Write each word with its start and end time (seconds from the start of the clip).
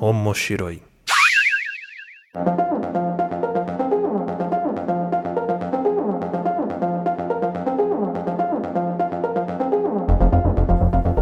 Omoshiroi. 0.00 0.82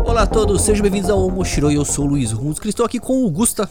Olá 0.06 0.22
a 0.22 0.27
todos, 0.27 0.62
sejam 0.62 0.82
bem-vindos 0.82 1.11
ao 1.11 1.19
Omoshiroi. 1.27 1.77
Eu 1.77 1.85
sou 1.85 2.06
o 2.06 2.08
Luiz 2.08 2.32
Hunski, 2.32 2.69
estou 2.69 2.87
aqui 2.87 2.98
com 2.98 3.24
o 3.24 3.30
Gusta. 3.30 3.69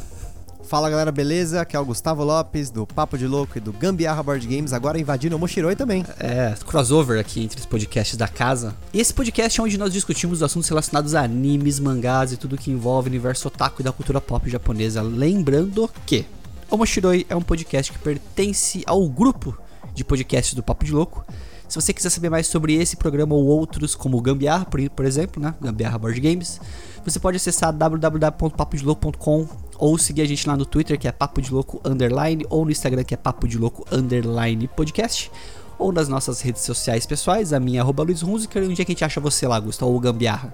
Fala 0.71 0.89
galera, 0.89 1.11
beleza? 1.11 1.59
Aqui 1.59 1.75
é 1.75 1.79
o 1.81 1.83
Gustavo 1.83 2.23
Lopes 2.23 2.69
do 2.69 2.87
Papo 2.87 3.17
de 3.17 3.27
Louco 3.27 3.57
e 3.57 3.59
do 3.59 3.73
Gambiarra 3.73 4.23
Board 4.23 4.47
Games, 4.47 4.71
agora 4.71 4.97
invadindo 4.97 5.35
o 5.35 5.39
Moshiroi 5.39 5.75
também. 5.75 6.05
É, 6.17 6.55
crossover 6.65 7.19
aqui 7.19 7.43
entre 7.43 7.59
os 7.59 7.65
podcasts 7.65 8.15
da 8.15 8.25
casa. 8.25 8.73
E 8.93 9.01
esse 9.01 9.13
podcast 9.13 9.59
é 9.59 9.63
onde 9.65 9.77
nós 9.77 9.91
discutimos 9.91 10.41
assuntos 10.41 10.69
relacionados 10.69 11.13
a 11.13 11.23
animes, 11.23 11.77
mangás 11.77 12.31
e 12.31 12.37
tudo 12.37 12.57
que 12.57 12.71
envolve 12.71 13.09
o 13.09 13.11
universo 13.11 13.49
otaku 13.49 13.81
e 13.81 13.83
da 13.83 13.91
cultura 13.91 14.21
pop 14.21 14.49
japonesa. 14.49 15.01
Lembrando 15.01 15.89
que 16.05 16.25
o 16.69 16.77
Moshiroi 16.77 17.25
é 17.27 17.35
um 17.35 17.41
podcast 17.41 17.91
que 17.91 17.99
pertence 17.99 18.81
ao 18.87 19.09
grupo 19.09 19.57
de 19.93 20.05
podcasts 20.05 20.53
do 20.53 20.63
Papo 20.63 20.85
de 20.85 20.93
Louco. 20.93 21.25
Se 21.67 21.75
você 21.75 21.91
quiser 21.91 22.11
saber 22.11 22.29
mais 22.29 22.47
sobre 22.47 22.75
esse 22.75 22.95
programa 22.95 23.35
ou 23.35 23.45
outros, 23.45 23.93
como 23.93 24.17
o 24.17 24.21
Gambiarra, 24.21 24.65
por, 24.65 25.05
exemplo, 25.05 25.43
né? 25.43 25.53
Gambiarra 25.59 25.97
Board 25.97 26.19
Games, 26.21 26.61
você 27.03 27.19
pode 27.19 27.35
acessar 27.35 27.73
www.papodelouco.com 27.73 29.47
ou 29.81 29.97
seguir 29.97 30.21
a 30.21 30.25
gente 30.25 30.47
lá 30.47 30.55
no 30.55 30.63
Twitter, 30.63 30.97
que 30.97 31.07
é 31.07 31.11
Papo 31.11 31.41
de 31.41 31.51
Louco 31.51 31.81
Underline, 31.83 32.45
ou 32.51 32.63
no 32.63 32.69
Instagram, 32.69 33.03
que 33.03 33.15
é 33.15 33.17
Papo 33.17 33.47
de 33.47 33.57
Louco 33.57 33.83
Underline 33.91 34.67
Podcast, 34.67 35.31
ou 35.79 35.91
nas 35.91 36.07
nossas 36.07 36.39
redes 36.39 36.61
sociais 36.61 37.07
pessoais, 37.07 37.51
a 37.51 37.59
minha 37.59 37.79
é 37.79 37.81
arroba 37.81 38.03
Luiz 38.03 38.21
Hunziker, 38.21 38.61
e 38.61 38.67
onde 38.67 38.79
é 38.79 38.85
que 38.85 38.91
a 38.91 38.93
gente 38.93 39.03
acha 39.03 39.19
você 39.19 39.47
lá, 39.47 39.59
Gustavo, 39.59 39.91
ou 39.91 39.99
Gambiarra? 39.99 40.53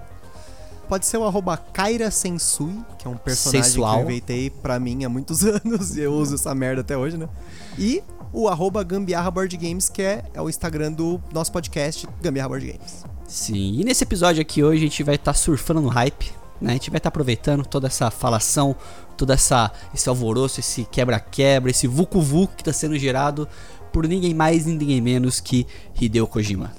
Pode 0.88 1.04
ser 1.04 1.18
o 1.18 1.24
arroba 1.24 1.58
Kaira 1.58 2.10
Sensui, 2.10 2.72
que 2.98 3.06
é 3.06 3.10
um 3.10 3.18
personagem 3.18 3.64
Sensual. 3.64 3.96
que 3.96 4.00
eu 4.00 4.10
inventei 4.10 4.48
pra 4.48 4.80
mim 4.80 5.04
há 5.04 5.10
muitos 5.10 5.44
anos 5.44 5.94
e 5.94 6.00
eu 6.00 6.14
uso 6.14 6.36
essa 6.36 6.54
merda 6.54 6.80
até 6.80 6.96
hoje, 6.96 7.18
né? 7.18 7.28
E 7.78 8.02
o 8.32 8.48
arroba 8.48 8.82
Gambiarra 8.82 9.30
Board 9.30 9.54
Games, 9.58 9.90
que 9.90 10.00
é, 10.00 10.24
é 10.32 10.40
o 10.40 10.48
Instagram 10.48 10.92
do 10.92 11.20
nosso 11.34 11.52
podcast, 11.52 12.08
Gambiarra 12.22 12.48
Board 12.48 12.66
Games. 12.66 13.04
Sim, 13.26 13.78
e 13.78 13.84
nesse 13.84 14.04
episódio 14.04 14.40
aqui 14.40 14.64
hoje 14.64 14.78
a 14.78 14.88
gente 14.88 15.02
vai 15.02 15.16
estar 15.16 15.34
surfando 15.34 15.82
no 15.82 15.88
hype, 15.88 16.32
né? 16.60 16.70
A 16.70 16.74
gente 16.74 16.90
vai 16.90 16.98
estar 16.98 17.08
aproveitando 17.08 17.64
toda 17.64 17.86
essa 17.86 18.10
falação, 18.10 18.74
toda 19.16 19.34
essa 19.34 19.70
esse 19.94 20.08
alvoroço, 20.08 20.60
esse 20.60 20.84
quebra-quebra, 20.84 21.70
esse 21.70 21.86
vucu-vucu 21.86 22.54
que 22.56 22.62
está 22.62 22.72
sendo 22.72 22.98
gerado 22.98 23.48
por 23.92 24.06
ninguém 24.06 24.34
mais, 24.34 24.66
ninguém 24.66 25.00
menos 25.00 25.40
que 25.40 25.66
Hideo 26.00 26.26
Kojima. 26.26 26.72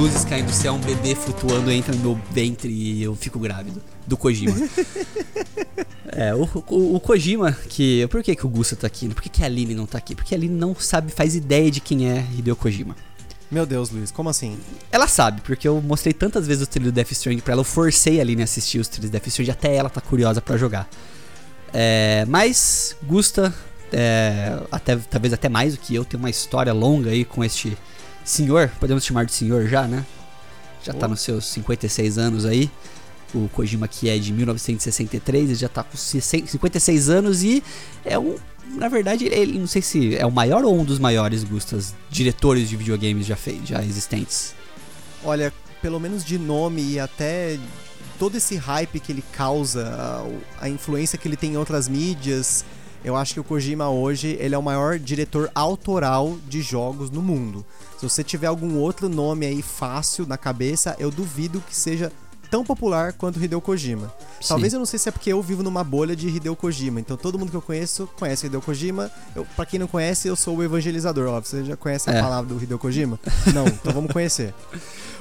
Luzes 0.00 0.24
caindo 0.24 0.46
do 0.46 0.52
céu, 0.52 0.72
um 0.72 0.78
bebê 0.78 1.14
flutuando 1.14 1.70
entra 1.70 1.94
no 1.94 2.00
meu 2.00 2.20
ventre 2.30 2.72
e 2.72 3.02
eu 3.02 3.14
fico 3.14 3.38
grávido. 3.38 3.82
Do 4.06 4.16
Kojima. 4.16 4.56
é, 6.08 6.34
o, 6.34 6.48
o, 6.68 6.96
o 6.96 7.00
Kojima, 7.00 7.52
que. 7.68 8.06
Por 8.06 8.22
que, 8.22 8.34
que 8.34 8.46
o 8.46 8.48
Gusta 8.48 8.74
tá 8.74 8.86
aqui? 8.86 9.10
Por 9.10 9.22
que, 9.22 9.28
que 9.28 9.42
a 9.42 9.46
Aline 9.46 9.74
não 9.74 9.84
tá 9.84 9.98
aqui? 9.98 10.14
Porque 10.14 10.34
a 10.34 10.38
Aline 10.38 10.54
não 10.54 10.74
sabe, 10.74 11.12
faz 11.12 11.34
ideia 11.34 11.70
de 11.70 11.82
quem 11.82 12.10
é 12.10 12.24
Hideo 12.36 12.56
Kojima. 12.56 12.96
Meu 13.50 13.66
Deus, 13.66 13.90
Luiz, 13.90 14.10
como 14.10 14.30
assim? 14.30 14.58
Ela 14.90 15.06
sabe, 15.06 15.42
porque 15.42 15.68
eu 15.68 15.82
mostrei 15.82 16.14
tantas 16.14 16.46
vezes 16.46 16.62
o 16.62 16.66
trailer 16.66 16.90
do 16.90 16.94
Death 16.94 17.12
Stranding 17.12 17.42
pra 17.42 17.52
ela, 17.52 17.60
eu 17.60 17.64
forcei 17.64 18.20
a 18.20 18.22
Aline 18.22 18.40
a 18.40 18.44
assistir 18.44 18.78
os 18.78 18.88
trailers 18.88 19.10
do 19.10 19.12
Death 19.12 19.26
Stranding, 19.26 19.50
até 19.50 19.76
ela 19.76 19.90
tá 19.90 20.00
curiosa 20.00 20.40
pra 20.40 20.56
jogar. 20.56 20.88
É, 21.74 22.24
mas, 22.26 22.96
Gusta, 23.02 23.52
é, 23.92 24.58
até, 24.72 24.96
talvez 24.96 25.34
até 25.34 25.50
mais 25.50 25.74
do 25.74 25.80
que 25.80 25.94
eu, 25.94 26.06
tem 26.06 26.18
uma 26.18 26.30
história 26.30 26.72
longa 26.72 27.10
aí 27.10 27.22
com 27.22 27.44
este 27.44 27.76
senhor, 28.30 28.70
podemos 28.80 29.04
chamar 29.04 29.24
de 29.26 29.32
senhor 29.32 29.66
já, 29.66 29.86
né? 29.86 30.04
Já 30.82 30.92
tá 30.92 31.06
Oh. 31.06 31.10
nos 31.10 31.20
seus 31.20 31.46
56 31.46 32.18
anos 32.18 32.44
aí. 32.44 32.70
O 33.34 33.48
Kojima 33.48 33.86
que 33.86 34.08
é 34.08 34.18
de 34.18 34.32
1963, 34.32 35.44
ele 35.44 35.54
já 35.54 35.68
tá 35.68 35.84
com 35.84 35.96
60 35.96 36.48
56 36.48 37.08
anos 37.08 37.42
e 37.44 37.62
é 38.04 38.18
um. 38.18 38.36
Na 38.74 38.88
verdade, 38.88 39.26
ele 39.26 39.58
não 39.58 39.66
sei 39.66 39.82
se 39.82 40.16
é 40.16 40.24
o 40.26 40.30
maior 40.30 40.64
ou 40.64 40.78
um 40.78 40.84
dos 40.84 40.98
maiores 40.98 41.44
Gustas 41.44 41.94
diretores 42.08 42.68
de 42.68 42.76
videogames 42.76 43.26
já, 43.26 43.36
fei, 43.36 43.60
já 43.64 43.82
existentes. 43.82 44.54
Olha, 45.24 45.52
pelo 45.82 45.98
menos 46.00 46.24
de 46.24 46.38
nome 46.38 46.82
e 46.82 47.00
até 47.00 47.58
todo 48.18 48.36
esse 48.36 48.56
hype 48.56 49.00
que 49.00 49.12
ele 49.12 49.24
causa, 49.32 49.88
a, 50.60 50.64
a 50.66 50.68
influência 50.68 51.18
que 51.18 51.26
ele 51.26 51.36
tem 51.36 51.52
em 51.52 51.56
outras 51.56 51.88
mídias, 51.88 52.64
eu 53.04 53.16
acho 53.16 53.34
que 53.34 53.40
o 53.40 53.44
Kojima 53.44 53.88
hoje 53.88 54.36
ele 54.40 54.54
é 54.54 54.58
o 54.58 54.62
maior 54.62 54.98
diretor 54.98 55.50
autoral 55.54 56.36
de 56.48 56.62
jogos 56.62 57.10
no 57.10 57.22
mundo. 57.22 57.64
Se 57.98 58.08
você 58.08 58.22
tiver 58.24 58.46
algum 58.46 58.76
outro 58.76 59.08
nome 59.08 59.46
aí 59.46 59.62
fácil 59.62 60.26
na 60.26 60.36
cabeça, 60.38 60.96
eu 60.98 61.10
duvido 61.10 61.62
que 61.68 61.76
seja 61.76 62.10
tão 62.50 62.64
popular 62.64 63.12
quanto 63.12 63.38
o 63.38 63.44
Hideo 63.44 63.60
Kojima. 63.60 64.12
Talvez 64.48 64.72
Sim. 64.72 64.76
eu 64.76 64.78
não 64.80 64.86
sei 64.86 64.98
se 64.98 65.08
é 65.08 65.12
porque 65.12 65.30
eu 65.32 65.40
vivo 65.40 65.62
numa 65.62 65.84
bolha 65.84 66.16
de 66.16 66.26
Hideo 66.28 66.56
Kojima, 66.56 66.98
então 66.98 67.16
todo 67.16 67.38
mundo 67.38 67.50
que 67.50 67.56
eu 67.56 67.62
conheço 67.62 68.08
conhece 68.18 68.46
Hideo 68.46 68.60
Kojima. 68.60 69.08
Eu, 69.36 69.46
pra 69.54 69.64
quem 69.64 69.78
não 69.78 69.86
conhece, 69.86 70.26
eu 70.26 70.34
sou 70.34 70.56
o 70.56 70.62
evangelizador. 70.64 71.28
Ó, 71.28 71.40
você 71.40 71.64
já 71.64 71.76
conhece 71.76 72.10
a 72.10 72.14
É. 72.14 72.20
palavra 72.20 72.52
do 72.52 72.60
Hideo 72.60 72.78
Kojima? 72.78 73.20
Não, 73.54 73.66
então 73.68 73.92
vamos 73.92 74.12
conhecer. 74.12 74.52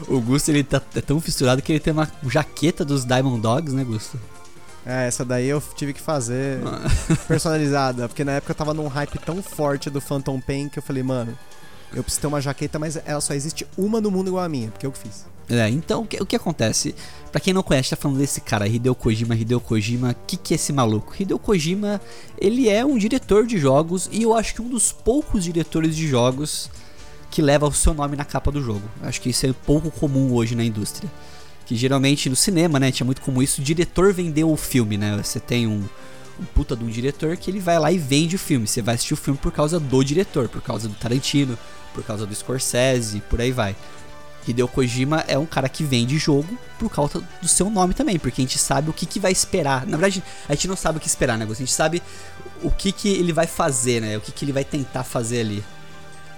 O 0.08 0.20
Gusto 0.20 0.50
ele 0.50 0.64
tá 0.64 0.82
é 0.96 1.02
tão 1.02 1.22
fissurado 1.22 1.62
que 1.62 1.72
ele 1.72 1.80
tem 1.80 1.94
uma 1.94 2.10
jaqueta 2.28 2.84
dos 2.84 3.06
Diamond 3.06 3.42
Dogs, 3.42 3.76
né, 3.76 3.84
Gusto? 3.84 4.20
É, 4.90 5.08
essa 5.08 5.24
daí 5.24 5.48
eu 5.48 5.62
tive 5.76 5.94
que 5.94 6.02
fazer 6.02 6.58
personalizada, 7.28 8.08
porque 8.08 8.24
na 8.24 8.32
época 8.32 8.54
eu 8.54 8.56
tava 8.56 8.74
num 8.74 8.88
hype 8.88 9.20
tão 9.20 9.40
forte 9.44 9.88
do 9.88 10.02
Phantom 10.02 10.42
Pain 10.42 10.68
que 10.68 10.80
eu 10.80 10.84
falei, 10.84 11.04
mano, 11.04 11.38
eu 11.94 12.02
preciso 12.02 12.22
ter 12.22 12.28
uma 12.28 12.42
jaqueta, 12.42 12.80
mas 12.80 13.00
ela 13.06 13.22
só 13.22 13.36
existe 13.36 13.68
uma 13.78 14.02
no 14.02 14.10
mundo 14.10 14.30
igual 14.30 14.44
a 14.44 14.50
minha, 14.50 14.72
porque 14.72 14.88
eu 14.88 14.92
que 14.92 14.98
fiz. 14.98 15.28
É, 15.48 15.70
então 15.70 16.02
o 16.02 16.08
que, 16.08 16.18
o 16.18 16.26
que 16.26 16.36
acontece? 16.36 16.96
Pra 17.32 17.40
quem 17.40 17.54
não 17.54 17.62
conhece, 17.62 17.92
tá 17.92 17.96
falando 17.96 18.18
desse 18.18 18.42
cara, 18.42 18.68
Hideo 18.68 18.96
Kojima, 18.96 19.36
Hideo 19.36 19.60
Kojima, 19.60 20.12
o 20.12 20.16
que, 20.26 20.38
que 20.38 20.54
é 20.54 20.56
esse 20.56 20.74
maluco? 20.74 21.14
Hideo 21.20 21.38
Kojima, 21.38 22.02
ele 22.40 22.68
é 22.68 22.84
um 22.84 22.98
diretor 22.98 23.46
de 23.46 23.60
jogos 23.60 24.10
e 24.12 24.24
eu 24.24 24.34
acho 24.34 24.56
que 24.56 24.62
um 24.62 24.70
dos 24.70 24.92
poucos 24.92 25.44
diretores 25.44 25.96
de 25.96 26.08
jogos 26.08 26.68
que 27.30 27.44
leva 27.44 27.68
o 27.68 27.74
seu 27.74 27.94
nome 27.94 28.16
na 28.16 28.26
capa 28.26 28.52
do 28.52 28.60
jogo. 28.60 28.82
Acho 29.04 29.22
que 29.22 29.30
isso 29.30 29.46
é 29.46 29.54
pouco 29.54 29.92
comum 29.92 30.34
hoje 30.34 30.56
na 30.56 30.64
indústria. 30.64 31.10
Que 31.70 31.76
geralmente 31.76 32.32
no 32.32 32.36
cinema, 32.36 32.80
né, 32.80 32.92
tinha 32.92 33.06
muito 33.06 33.22
comum 33.22 33.44
isso, 33.44 33.62
o 33.62 33.64
diretor 33.64 34.12
vendeu 34.12 34.52
o 34.52 34.58
filme, 34.58 34.98
né? 34.98 35.16
Você 35.24 35.40
tem 35.40 35.68
um, 35.68 35.84
um 36.40 36.44
puta 36.44 36.76
de 36.76 36.84
um 36.84 36.88
diretor 36.88 37.38
que 37.38 37.52
ele 37.52 37.60
vai 37.60 37.78
lá 37.78 37.92
e 37.92 37.98
vende 38.00 38.36
o 38.36 38.40
filme. 38.40 38.66
Você 38.66 38.82
vai 38.82 38.96
assistir 38.96 39.14
o 39.14 39.18
filme 39.18 39.38
por 39.38 39.52
causa 39.52 39.80
do 39.80 40.04
diretor, 40.04 40.50
por 40.50 40.64
causa 40.64 40.88
do 40.88 40.96
Tarantino, 40.96 41.56
por 41.94 42.04
causa 42.04 42.26
do 42.26 42.34
Scorsese, 42.34 43.22
por 43.30 43.40
aí 43.40 43.52
vai. 43.52 43.76
Hideo 44.48 44.68
Kojima 44.68 45.24
é 45.28 45.38
um 45.38 45.46
cara 45.46 45.70
que 45.70 45.84
vende 45.84 46.18
jogo 46.18 46.58
por 46.80 46.90
causa 46.90 47.22
do 47.40 47.48
seu 47.48 47.70
nome 47.70 47.94
também, 47.94 48.18
porque 48.18 48.42
a 48.42 48.46
gente 48.46 48.58
sabe 48.58 48.90
o 48.90 48.94
que, 48.94 49.06
que 49.06 49.20
vai 49.20 49.32
esperar. 49.32 49.86
Na 49.86 49.96
verdade, 49.96 50.24
a 50.48 50.56
gente 50.56 50.68
não 50.68 50.76
sabe 50.76 50.98
o 50.98 51.02
que 51.02 51.08
esperar, 51.08 51.38
né? 51.38 51.48
A 51.48 51.54
gente 51.54 51.72
sabe 51.72 52.02
o 52.64 52.72
que, 52.72 52.92
que 52.92 53.10
ele 53.10 53.32
vai 53.32 53.46
fazer, 53.46 54.02
né? 54.02 54.18
O 54.18 54.22
que, 54.22 54.32
que 54.32 54.44
ele 54.44 54.54
vai 54.54 54.64
tentar 54.64 55.04
fazer 55.04 55.42
ali. 55.42 55.64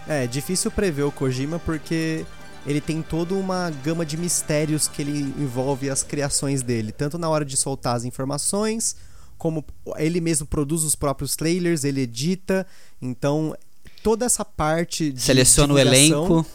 É, 0.06 0.28
difícil 0.28 0.70
prever 0.70 1.04
o 1.04 1.12
Kojima 1.12 1.58
porque 1.58 2.26
ele 2.66 2.82
tem 2.82 3.02
toda 3.02 3.34
uma 3.34 3.70
gama 3.84 4.06
de 4.06 4.18
mistérios 4.18 4.88
que 4.88 5.02
ele 5.02 5.34
envolve 5.38 5.90
as 5.90 6.04
criações 6.04 6.62
dele, 6.62 6.92
tanto 6.92 7.18
na 7.18 7.30
hora 7.30 7.44
de 7.44 7.58
soltar 7.58 7.96
as 7.96 8.04
informações, 8.04 8.96
como 9.38 9.66
ele 9.98 10.22
mesmo 10.22 10.46
produz 10.46 10.84
os 10.84 10.96
próprios 10.96 11.36
trailers, 11.36 11.84
ele 11.84 12.02
edita, 12.02 12.66
então 13.02 13.56
toda 14.04 14.26
essa 14.26 14.46
parte 14.46 15.12
de 15.12 15.22
Seleciona 15.22 15.74
o 15.74 15.80
elenco. 15.80 16.46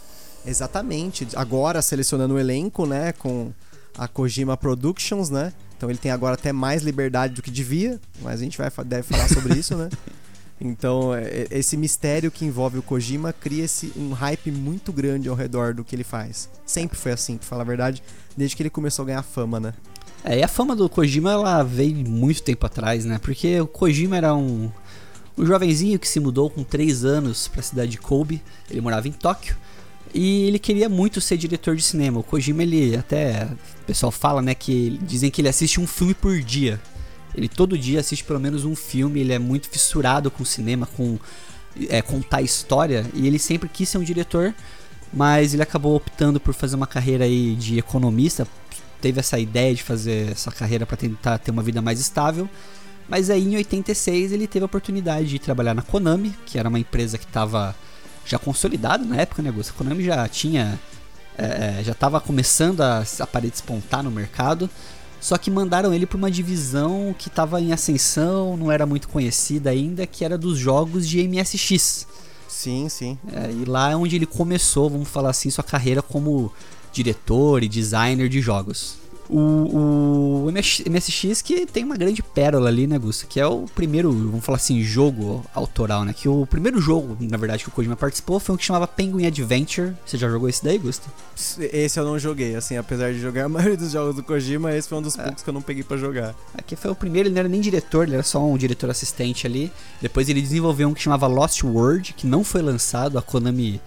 Exatamente. 0.46 1.26
Agora 1.34 1.82
selecionando 1.82 2.34
o 2.34 2.38
elenco, 2.38 2.86
né, 2.86 3.12
com 3.12 3.52
a 3.98 4.06
Kojima 4.06 4.56
Productions, 4.56 5.30
né? 5.30 5.52
Então 5.76 5.90
ele 5.90 5.98
tem 5.98 6.10
agora 6.10 6.34
até 6.34 6.52
mais 6.52 6.82
liberdade 6.82 7.34
do 7.34 7.42
que 7.42 7.50
devia, 7.50 8.00
mas 8.22 8.40
a 8.40 8.44
gente 8.44 8.56
vai 8.56 8.70
deve 8.84 9.02
falar 9.02 9.28
sobre 9.28 9.58
isso, 9.58 9.74
né? 9.76 9.88
Então, 10.60 11.14
é- 11.14 11.22
é- 11.22 11.48
esse 11.50 11.76
mistério 11.76 12.30
que 12.30 12.44
envolve 12.44 12.78
o 12.78 12.82
Kojima 12.82 13.32
cria 13.32 13.64
esse, 13.64 13.92
um 13.96 14.12
hype 14.12 14.50
muito 14.50 14.92
grande 14.92 15.28
ao 15.28 15.34
redor 15.34 15.74
do 15.74 15.84
que 15.84 15.94
ele 15.94 16.04
faz. 16.04 16.48
Sempre 16.64 16.98
foi 16.98 17.12
assim, 17.12 17.36
pra 17.36 17.46
falar 17.46 17.62
a 17.62 17.66
verdade, 17.66 18.02
desde 18.36 18.56
que 18.56 18.62
ele 18.62 18.70
começou 18.70 19.02
a 19.02 19.06
ganhar 19.06 19.22
fama, 19.22 19.60
né? 19.60 19.74
É, 20.24 20.38
e 20.38 20.42
a 20.42 20.48
fama 20.48 20.74
do 20.74 20.88
Kojima, 20.88 21.30
ela 21.32 21.62
veio 21.62 21.94
muito 22.08 22.42
tempo 22.42 22.64
atrás, 22.66 23.04
né? 23.04 23.18
Porque 23.18 23.60
o 23.60 23.66
Kojima 23.66 24.16
era 24.16 24.34
um, 24.34 24.70
um 25.36 25.46
jovenzinho 25.46 25.98
que 25.98 26.08
se 26.08 26.18
mudou 26.18 26.48
com 26.50 26.64
3 26.64 27.04
anos 27.04 27.48
pra 27.48 27.62
cidade 27.62 27.92
de 27.92 27.98
Kobe. 27.98 28.42
Ele 28.70 28.80
morava 28.80 29.06
em 29.06 29.12
Tóquio. 29.12 29.56
E 30.14 30.44
ele 30.44 30.58
queria 30.58 30.88
muito 30.88 31.20
ser 31.20 31.36
diretor 31.36 31.76
de 31.76 31.82
cinema. 31.82 32.18
O 32.20 32.22
Kojima, 32.22 32.62
ele 32.62 32.96
até. 32.96 33.44
O 33.82 33.84
pessoal 33.86 34.10
fala, 34.10 34.40
né? 34.40 34.54
Que 34.54 34.98
dizem 35.02 35.30
que 35.30 35.40
ele 35.42 35.48
assiste 35.48 35.78
um 35.80 35.86
filme 35.86 36.14
por 36.14 36.40
dia. 36.40 36.80
Ele 37.36 37.48
todo 37.48 37.76
dia 37.76 38.00
assiste 38.00 38.24
pelo 38.24 38.40
menos 38.40 38.64
um 38.64 38.74
filme. 38.74 39.20
Ele 39.20 39.32
é 39.32 39.38
muito 39.38 39.68
fissurado 39.68 40.30
com 40.30 40.44
cinema, 40.44 40.86
com 40.86 41.18
é, 41.88 42.00
contar 42.00 42.42
história. 42.42 43.04
E 43.14 43.26
ele 43.26 43.38
sempre 43.38 43.68
quis 43.68 43.88
ser 43.88 43.98
um 43.98 44.04
diretor. 44.04 44.54
Mas 45.12 45.54
ele 45.54 45.62
acabou 45.62 45.94
optando 45.94 46.40
por 46.40 46.54
fazer 46.54 46.76
uma 46.76 46.86
carreira 46.86 47.24
aí 47.24 47.54
de 47.54 47.78
economista. 47.78 48.46
teve 49.00 49.20
essa 49.20 49.38
ideia 49.38 49.74
de 49.74 49.82
fazer 49.82 50.32
essa 50.32 50.50
carreira 50.50 50.84
para 50.84 50.96
tentar 50.96 51.38
ter 51.38 51.50
uma 51.50 51.62
vida 51.62 51.80
mais 51.80 52.00
estável. 52.00 52.48
Mas 53.08 53.30
aí 53.30 53.44
em 53.44 53.56
86 53.56 54.32
ele 54.32 54.46
teve 54.46 54.64
a 54.64 54.66
oportunidade 54.66 55.28
de 55.28 55.38
trabalhar 55.38 55.74
na 55.74 55.82
Konami, 55.82 56.34
que 56.44 56.58
era 56.58 56.68
uma 56.68 56.78
empresa 56.78 57.16
que 57.16 57.24
estava 57.24 57.74
já 58.24 58.38
consolidada 58.38 59.04
na 59.04 59.16
época, 59.16 59.42
né, 59.42 59.50
Gus? 59.50 59.70
A 59.70 59.72
Konami 59.72 60.04
já 60.04 60.26
tinha. 60.28 60.78
É, 61.38 61.82
já 61.84 61.92
estava 61.92 62.18
começando 62.18 62.80
a, 62.80 62.98
a 63.00 63.40
despontar 63.40 64.02
no 64.02 64.10
mercado. 64.10 64.68
Só 65.20 65.36
que 65.36 65.50
mandaram 65.50 65.92
ele 65.92 66.06
para 66.06 66.18
uma 66.18 66.30
divisão 66.30 67.14
que 67.18 67.28
estava 67.28 67.60
em 67.60 67.72
ascensão, 67.72 68.56
não 68.56 68.70
era 68.70 68.86
muito 68.86 69.08
conhecida 69.08 69.70
ainda, 69.70 70.06
que 70.06 70.24
era 70.24 70.36
dos 70.38 70.58
jogos 70.58 71.08
de 71.08 71.26
MSX. 71.26 72.06
Sim, 72.48 72.88
sim. 72.88 73.18
É, 73.32 73.50
e 73.50 73.64
lá 73.64 73.90
é 73.90 73.96
onde 73.96 74.16
ele 74.16 74.26
começou, 74.26 74.88
vamos 74.88 75.08
falar 75.08 75.30
assim, 75.30 75.50
sua 75.50 75.64
carreira 75.64 76.00
como 76.02 76.52
diretor 76.92 77.62
e 77.62 77.68
designer 77.68 78.28
de 78.28 78.40
jogos. 78.40 78.96
O, 79.28 80.46
o 80.46 80.52
MSX 80.52 81.42
que 81.42 81.66
tem 81.66 81.84
uma 81.84 81.96
grande 81.96 82.22
pérola 82.22 82.68
ali, 82.68 82.86
né, 82.86 82.98
Gusta? 82.98 83.26
Que 83.26 83.40
é 83.40 83.46
o 83.46 83.66
primeiro, 83.74 84.12
vamos 84.12 84.44
falar 84.44 84.56
assim, 84.56 84.82
jogo 84.82 85.44
autoral, 85.54 86.04
né? 86.04 86.12
Que 86.12 86.28
o 86.28 86.46
primeiro 86.46 86.80
jogo, 86.80 87.16
na 87.20 87.36
verdade, 87.36 87.64
que 87.64 87.68
o 87.68 87.72
Kojima 87.72 87.96
participou 87.96 88.38
foi 88.38 88.54
um 88.54 88.58
que 88.58 88.64
chamava 88.64 88.86
Penguin 88.86 89.26
Adventure. 89.26 89.94
Você 90.04 90.16
já 90.16 90.28
jogou 90.28 90.48
esse 90.48 90.64
daí, 90.64 90.78
Gusta? 90.78 91.08
Esse 91.58 91.98
eu 91.98 92.04
não 92.04 92.18
joguei, 92.18 92.54
assim, 92.54 92.76
apesar 92.76 93.12
de 93.12 93.18
jogar 93.18 93.46
a 93.46 93.48
maioria 93.50 93.76
dos 93.76 93.92
jogos 93.92 94.14
do 94.14 94.22
Kojima, 94.22 94.74
esse 94.74 94.88
foi 94.88 94.98
um 94.98 95.02
dos 95.02 95.18
é. 95.18 95.22
poucos 95.22 95.42
que 95.42 95.48
eu 95.48 95.54
não 95.54 95.62
peguei 95.62 95.82
para 95.82 95.96
jogar. 95.96 96.34
Aqui 96.54 96.76
foi 96.76 96.90
o 96.90 96.94
primeiro, 96.94 97.28
ele 97.28 97.34
não 97.34 97.40
era 97.40 97.48
nem 97.48 97.60
diretor, 97.60 98.06
ele 98.06 98.14
era 98.14 98.22
só 98.22 98.44
um 98.44 98.56
diretor 98.56 98.90
assistente 98.90 99.46
ali. 99.46 99.72
Depois 100.00 100.28
ele 100.28 100.40
desenvolveu 100.40 100.88
um 100.88 100.94
que 100.94 101.02
chamava 101.02 101.26
Lost 101.26 101.62
World, 101.64 102.14
que 102.14 102.26
não 102.26 102.44
foi 102.44 102.62
lançado, 102.62 103.18
a 103.18 103.22
Konami 103.22 103.80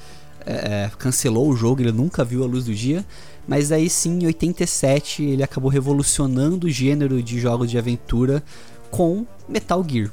é, 0.46 0.90
cancelou 0.98 1.50
o 1.50 1.56
jogo, 1.56 1.82
ele 1.82 1.92
nunca 1.92 2.24
viu 2.24 2.44
a 2.44 2.48
luz 2.48 2.66
do 2.66 2.74
dia. 2.74 3.06
Mas 3.50 3.72
aí 3.72 3.90
sim, 3.90 4.20
em 4.20 4.28
87, 4.28 5.24
ele 5.24 5.42
acabou 5.42 5.72
revolucionando 5.72 6.68
o 6.68 6.70
gênero 6.70 7.22
de 7.24 7.40
jogos 7.40 7.72
de 7.72 7.80
aventura 7.80 8.44
com 8.92 9.26
Metal 9.48 9.84
Gear. 9.90 10.12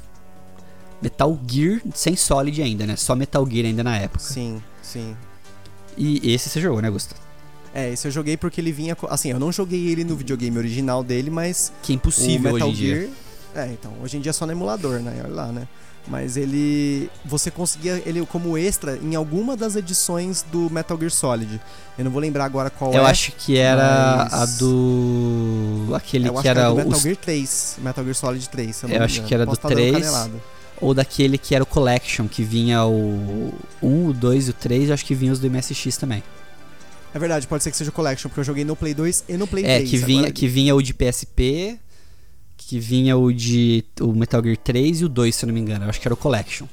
Metal 1.03 1.38
Gear 1.47 1.83
sem 1.94 2.17
Solid 2.17 2.62
ainda, 2.62 2.87
né? 2.87 2.97
Só 2.97 3.15
Metal 3.15 3.47
Gear 3.47 3.67
ainda 3.67 3.85
na 3.85 3.94
época. 3.99 4.25
Sim, 4.25 4.62
sim. 4.81 5.15
E 5.99 6.33
esse 6.33 6.49
você 6.49 6.62
jogou, 6.62 6.81
né, 6.81 6.88
Gustavo? 6.88 7.21
É, 7.75 7.93
esse 7.93 8.09
eu 8.09 8.11
joguei 8.11 8.38
porque 8.38 8.59
ele 8.59 8.73
vinha. 8.73 8.97
Assim, 9.11 9.33
eu 9.33 9.38
não 9.38 9.53
joguei 9.53 9.87
ele 9.88 10.03
no 10.03 10.17
videogame 10.17 10.56
original 10.56 11.05
dele, 11.05 11.29
mas. 11.29 11.71
Que 11.83 11.93
é 11.93 11.97
impossível 11.97 12.55
Metal 12.55 12.71
hoje 12.71 12.85
em 12.85 12.87
Gear, 12.87 13.00
dia. 13.00 13.11
É, 13.55 13.67
então, 13.67 13.93
hoje 14.03 14.17
em 14.17 14.21
dia 14.23 14.31
é 14.31 14.33
só 14.33 14.47
no 14.47 14.53
emulador, 14.53 15.00
né? 15.00 15.21
Olha 15.23 15.35
lá, 15.35 15.53
né? 15.53 15.69
Mas 16.08 16.37
ele. 16.37 17.11
Você 17.25 17.50
conseguia 17.50 18.00
ele 18.06 18.25
como 18.26 18.56
extra 18.56 18.97
em 19.03 19.17
alguma 19.17 19.56
das 19.56 19.75
edições 19.75 20.44
do 20.53 20.70
Metal 20.70 20.97
Gear 20.97 21.11
Solid. 21.11 21.61
Eu 21.99 22.05
não 22.05 22.12
vou 22.12 22.20
lembrar 22.20 22.44
agora 22.44 22.70
qual 22.70 22.93
Eu 22.94 23.05
é. 23.05 23.11
acho 23.11 23.32
que 23.32 23.56
era 23.58 24.29
mas- 24.31 24.32
a 24.32 24.47
do. 24.58 25.88
Aquele 25.94 26.29
eu 26.29 26.35
acho 26.35 26.43
que 26.43 26.49
era 26.49 26.69
do 26.69 26.75
o. 26.75 26.76
Metal 26.76 27.00
Gear 27.00 27.17
3. 27.17 27.76
Metal 27.79 28.05
Gear 28.05 28.14
Solid 28.14 28.49
3. 28.49 28.76
se 28.76 28.85
Eu, 28.85 28.88
não 28.88 28.97
Eu 28.97 29.03
acho 29.03 29.23
que 29.25 29.35
era 29.35 29.44
do 29.44 29.56
tá 29.56 29.69
dando 29.69 29.79
3. 29.79 29.93
canelada. 29.94 30.32
Ou 30.81 30.93
daquele 30.94 31.38
que 31.38 31.55
era 31.55 31.64
o 31.64 31.67
Collection, 31.67 32.29
que 32.29 32.43
vinha 32.43 32.85
o 32.85 33.52
1, 33.82 34.09
o 34.09 34.12
2 34.12 34.47
e 34.47 34.50
o 34.50 34.52
3, 34.52 34.91
acho 34.91 35.05
que 35.05 35.14
vinha 35.14 35.32
os 35.32 35.41
do 35.41 35.49
MSX 35.50 35.97
também. 35.97 36.23
É 37.14 37.19
verdade, 37.19 37.47
pode 37.47 37.64
ser 37.64 37.70
que 37.70 37.76
seja 37.79 37.88
o 37.88 37.93
Collection, 37.93 38.29
porque 38.29 38.41
eu 38.41 38.44
joguei 38.44 38.62
no 38.62 38.76
Play 38.76 38.93
2 38.93 39.25
e 39.26 39.37
no 39.38 39.47
Play 39.47 39.64
É, 39.64 39.76
3. 39.79 39.91
que 39.91 39.97
vinha, 39.97 40.19
Agora- 40.20 40.32
que 40.32 40.47
vinha 40.47 40.75
o 40.76 40.82
de 40.82 40.93
PSP, 40.93 41.79
que 42.69 42.81
vinha 42.81 43.17
o 43.17 43.33
de 43.33 43.85
o 44.01 44.13
Metal 44.13 44.43
Gear 44.43 44.57
3 44.57 45.01
e 45.03 45.05
o 45.05 45.09
2, 45.09 45.35
se 45.35 45.45
eu 45.45 45.47
não 45.47 45.55
me 45.55 45.61
engano. 45.61 45.85
Eu 45.85 45.89
acho 45.89 46.01
que 46.01 46.09
era 46.09 46.15
o 46.15 46.17
Collection. 46.17 46.67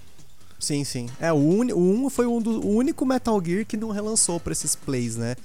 Sim, 0.60 0.84
sim. 0.84 1.08
É, 1.20 1.32
o 1.32 1.36
1 1.38 1.74
um 1.76 2.10
foi 2.10 2.26
um 2.26 2.42
do, 2.42 2.66
o 2.66 2.76
único 2.76 3.06
Metal 3.06 3.40
Gear 3.46 3.66
que 3.66 3.78
não 3.78 3.92
relançou 3.92 4.40
pra 4.40 4.54
esses 4.54 4.76
plays, 4.76 5.16
né? 5.18 5.36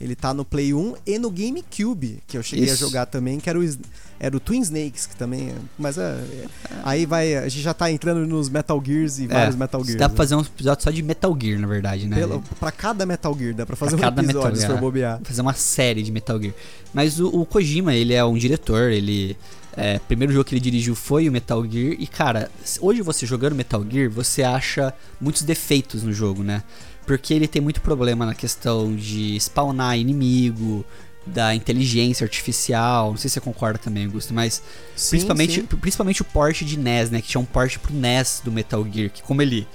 Ele 0.00 0.14
tá 0.14 0.32
no 0.32 0.44
Play 0.44 0.72
1 0.72 0.94
e 1.04 1.18
no 1.18 1.28
GameCube, 1.28 2.22
que 2.26 2.38
eu 2.38 2.42
cheguei 2.42 2.70
a 2.70 2.72
Isso. 2.72 2.86
jogar 2.86 3.04
também, 3.06 3.40
que 3.40 3.50
era 3.50 3.58
o, 3.58 3.76
era 4.20 4.36
o 4.36 4.38
Twin 4.38 4.60
Snakes, 4.60 5.06
que 5.06 5.16
também. 5.16 5.48
é- 5.50 5.54
Mas 5.76 5.98
é, 5.98 6.02
é- 6.02 6.46
aí 6.84 7.04
vai. 7.04 7.34
A 7.36 7.48
gente 7.48 7.62
já 7.62 7.74
tá 7.74 7.90
entrando 7.90 8.24
nos 8.24 8.48
Metal 8.48 8.80
Gears 8.82 9.18
e 9.18 9.26
vários 9.26 9.56
Metal 9.56 9.80
Gears. 9.82 9.96
É, 9.96 9.98
Dá 9.98 10.08
pra 10.08 10.12
né? 10.14 10.16
fazer 10.16 10.36
um 10.36 10.40
episódio 10.40 10.84
só 10.84 10.90
de 10.92 11.02
Metal 11.02 11.36
Gear, 11.38 11.58
na 11.60 11.66
verdade, 11.66 12.06
né? 12.06 12.16
Pelo, 12.16 12.40
pra 12.60 12.70
cada 12.70 13.04
Metal 13.04 13.36
Gear, 13.36 13.54
dá 13.54 13.66
pra 13.66 13.74
fazer 13.74 13.96
Pra 13.96 14.06
um 14.06 14.10
cada 14.10 14.22
episódio 14.22 14.38
Metal 14.50 14.54
se 14.54 14.60
Gear. 14.62 14.72
for 14.72 14.80
bobear. 14.80 15.20
fazer 15.24 15.42
uma 15.42 15.54
série 15.54 16.02
de 16.04 16.12
Metal 16.12 16.40
Gear. 16.40 16.54
Mas 16.94 17.18
o, 17.18 17.26
o 17.28 17.44
Kojima, 17.44 17.92
ele 17.92 18.14
é 18.14 18.24
um 18.24 18.38
diretor, 18.38 18.92
ele. 18.92 19.36
É, 19.80 19.98
o 19.98 20.00
primeiro 20.00 20.32
jogo 20.32 20.44
que 20.44 20.54
ele 20.54 20.60
dirigiu 20.60 20.96
foi 20.96 21.28
o 21.28 21.32
Metal 21.32 21.64
Gear. 21.64 21.94
E, 21.98 22.06
cara, 22.08 22.50
hoje 22.80 23.00
você 23.00 23.24
jogando 23.24 23.54
Metal 23.54 23.84
Gear, 23.88 24.10
você 24.10 24.42
acha 24.42 24.92
muitos 25.20 25.42
defeitos 25.42 26.02
no 26.02 26.12
jogo, 26.12 26.42
né? 26.42 26.64
Porque 27.06 27.32
ele 27.32 27.46
tem 27.46 27.62
muito 27.62 27.80
problema 27.80 28.26
na 28.26 28.34
questão 28.34 28.94
de 28.96 29.36
spawnar 29.36 29.96
inimigo, 29.96 30.84
da 31.24 31.54
inteligência 31.54 32.24
artificial. 32.24 33.10
Não 33.10 33.16
sei 33.16 33.28
se 33.28 33.34
você 33.34 33.40
concorda 33.40 33.78
também, 33.78 34.06
Augusto, 34.06 34.34
mas 34.34 34.62
Sim, 34.96 35.10
principalmente, 35.10 35.54
sim. 35.60 35.66
principalmente 35.66 36.22
o 36.22 36.24
port 36.24 36.62
de 36.62 36.76
NES, 36.76 37.10
né? 37.10 37.22
Que 37.22 37.28
tinha 37.28 37.40
um 37.40 37.44
port 37.44 37.78
pro 37.78 37.94
NES 37.94 38.42
do 38.44 38.50
Metal 38.50 38.84
Gear, 38.92 39.10
que 39.10 39.22
como 39.22 39.40
ele 39.42 39.66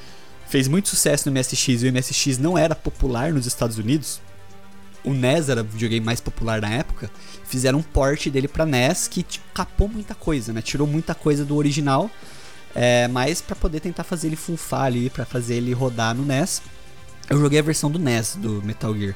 fez 0.50 0.68
muito 0.68 0.90
sucesso 0.90 1.30
no 1.30 1.40
MSX 1.40 1.82
e 1.82 1.88
o 1.88 1.94
MSX 1.94 2.38
não 2.38 2.58
era 2.58 2.76
popular 2.76 3.32
nos 3.32 3.46
Estados 3.46 3.78
Unidos, 3.78 4.20
o 5.04 5.14
NES 5.14 5.50
era 5.50 5.62
o 5.62 5.66
videogame 5.66 6.06
mais 6.06 6.22
popular 6.22 6.62
na 6.62 6.70
época, 6.70 7.12
fizeram 7.46 7.80
um 7.80 7.84
port 7.84 8.28
dele 8.30 8.48
pra 8.48 8.66
NES 8.66 9.08
que 9.08 9.24
tipo, 9.24 9.46
capou 9.54 9.88
muita 9.88 10.16
coisa, 10.16 10.54
né? 10.54 10.62
Tirou 10.62 10.88
muita 10.88 11.14
coisa 11.14 11.44
do 11.44 11.56
original, 11.56 12.10
é, 12.74 13.08
mas 13.08 13.42
pra 13.42 13.56
poder 13.56 13.80
tentar 13.80 14.04
fazer 14.04 14.28
ele 14.28 14.36
funfar 14.36 14.86
ali, 14.86 15.10
pra 15.10 15.26
fazer 15.26 15.56
ele 15.56 15.74
rodar 15.74 16.16
no 16.16 16.26
NES. 16.26 16.62
Eu 17.30 17.40
joguei 17.40 17.60
a 17.60 17.64
versão 17.64 17.90
do 17.90 18.00
NES 18.00 18.36
do 18.36 18.62
Metal 18.64 18.96
Gear. 18.98 19.16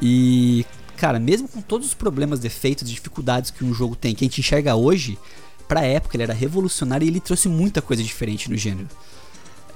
E, 0.00 0.66
cara, 0.96 1.18
mesmo 1.18 1.48
com 1.48 1.60
todos 1.60 1.88
os 1.88 1.94
problemas, 1.94 2.40
defeitos, 2.40 2.88
dificuldades 2.88 3.50
que 3.50 3.64
um 3.64 3.72
jogo 3.72 3.96
tem, 3.96 4.14
que 4.14 4.24
a 4.24 4.26
gente 4.26 4.40
enxerga 4.40 4.74
hoje, 4.74 5.18
pra 5.66 5.82
época 5.82 6.16
ele 6.16 6.24
era 6.24 6.34
revolucionário 6.34 7.04
e 7.04 7.08
ele 7.08 7.20
trouxe 7.20 7.48
muita 7.48 7.80
coisa 7.80 8.02
diferente 8.02 8.50
no 8.50 8.56
gênero. 8.56 8.88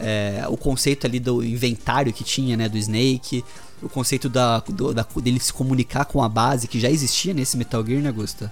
É, 0.01 0.45
o 0.49 0.57
conceito 0.57 1.07
ali 1.07 1.19
do 1.19 1.43
inventário 1.45 2.13
que 2.13 2.23
tinha, 2.25 2.57
né, 2.57 2.69
do 2.69 2.79
Snake, 2.79 3.45
o 3.83 3.89
conceito 3.89 4.29
da, 4.29 4.61
do- 4.61 4.95
da- 4.95 5.07
dele 5.23 5.41
se 5.41 5.53
comunicar 5.53 6.05
com 6.05 6.23
a 6.23 6.29
base 6.29 6.69
que 6.69 6.79
já 6.79 6.89
existia 6.91 7.35
nesse 7.35 7.57
Metal 7.57 7.85
Gear, 7.85 8.01
né, 8.03 8.13
Gusta? 8.13 8.51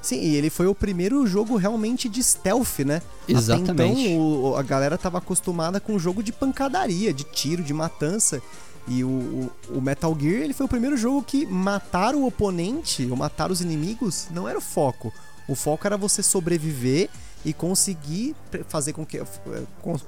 Sim, 0.00 0.20
e 0.20 0.34
ele 0.34 0.50
foi 0.50 0.66
o 0.66 0.74
primeiro 0.74 1.24
jogo 1.26 1.56
realmente 1.56 2.08
de 2.08 2.20
stealth, 2.22 2.80
né? 2.84 3.00
Até 3.22 3.32
Exatamente. 3.32 4.00
então, 4.08 4.18
o- 4.50 4.56
a 4.56 4.62
galera 4.62 4.98
tava 4.98 5.18
acostumada 5.18 5.78
com 5.80 5.96
jogo 5.98 6.22
de 6.22 6.32
pancadaria, 6.32 7.12
de 7.12 7.22
tiro, 7.22 7.62
de 7.62 7.72
matança. 7.72 8.42
E 8.88 9.04
o, 9.04 9.08
o- 9.08 9.52
o 9.76 9.80
Metal 9.80 10.16
Gear, 10.20 10.42
ele 10.42 10.52
foi 10.52 10.66
o 10.66 10.68
primeiro 10.68 10.96
jogo 10.96 11.22
que 11.22 11.46
matar 11.46 12.16
o 12.16 12.26
oponente, 12.26 13.06
ou 13.08 13.16
matar 13.16 13.52
os 13.52 13.60
inimigos, 13.60 14.26
não 14.32 14.48
era 14.48 14.58
o 14.58 14.60
foco. 14.60 15.12
O 15.46 15.54
foco 15.54 15.86
era 15.86 15.96
você 15.96 16.20
sobreviver 16.20 17.08
e 17.44 17.52
conseguir 17.52 18.34
fazer 18.68 18.92
com 18.92 19.04
que... 19.04 19.18
eh, 19.18 19.24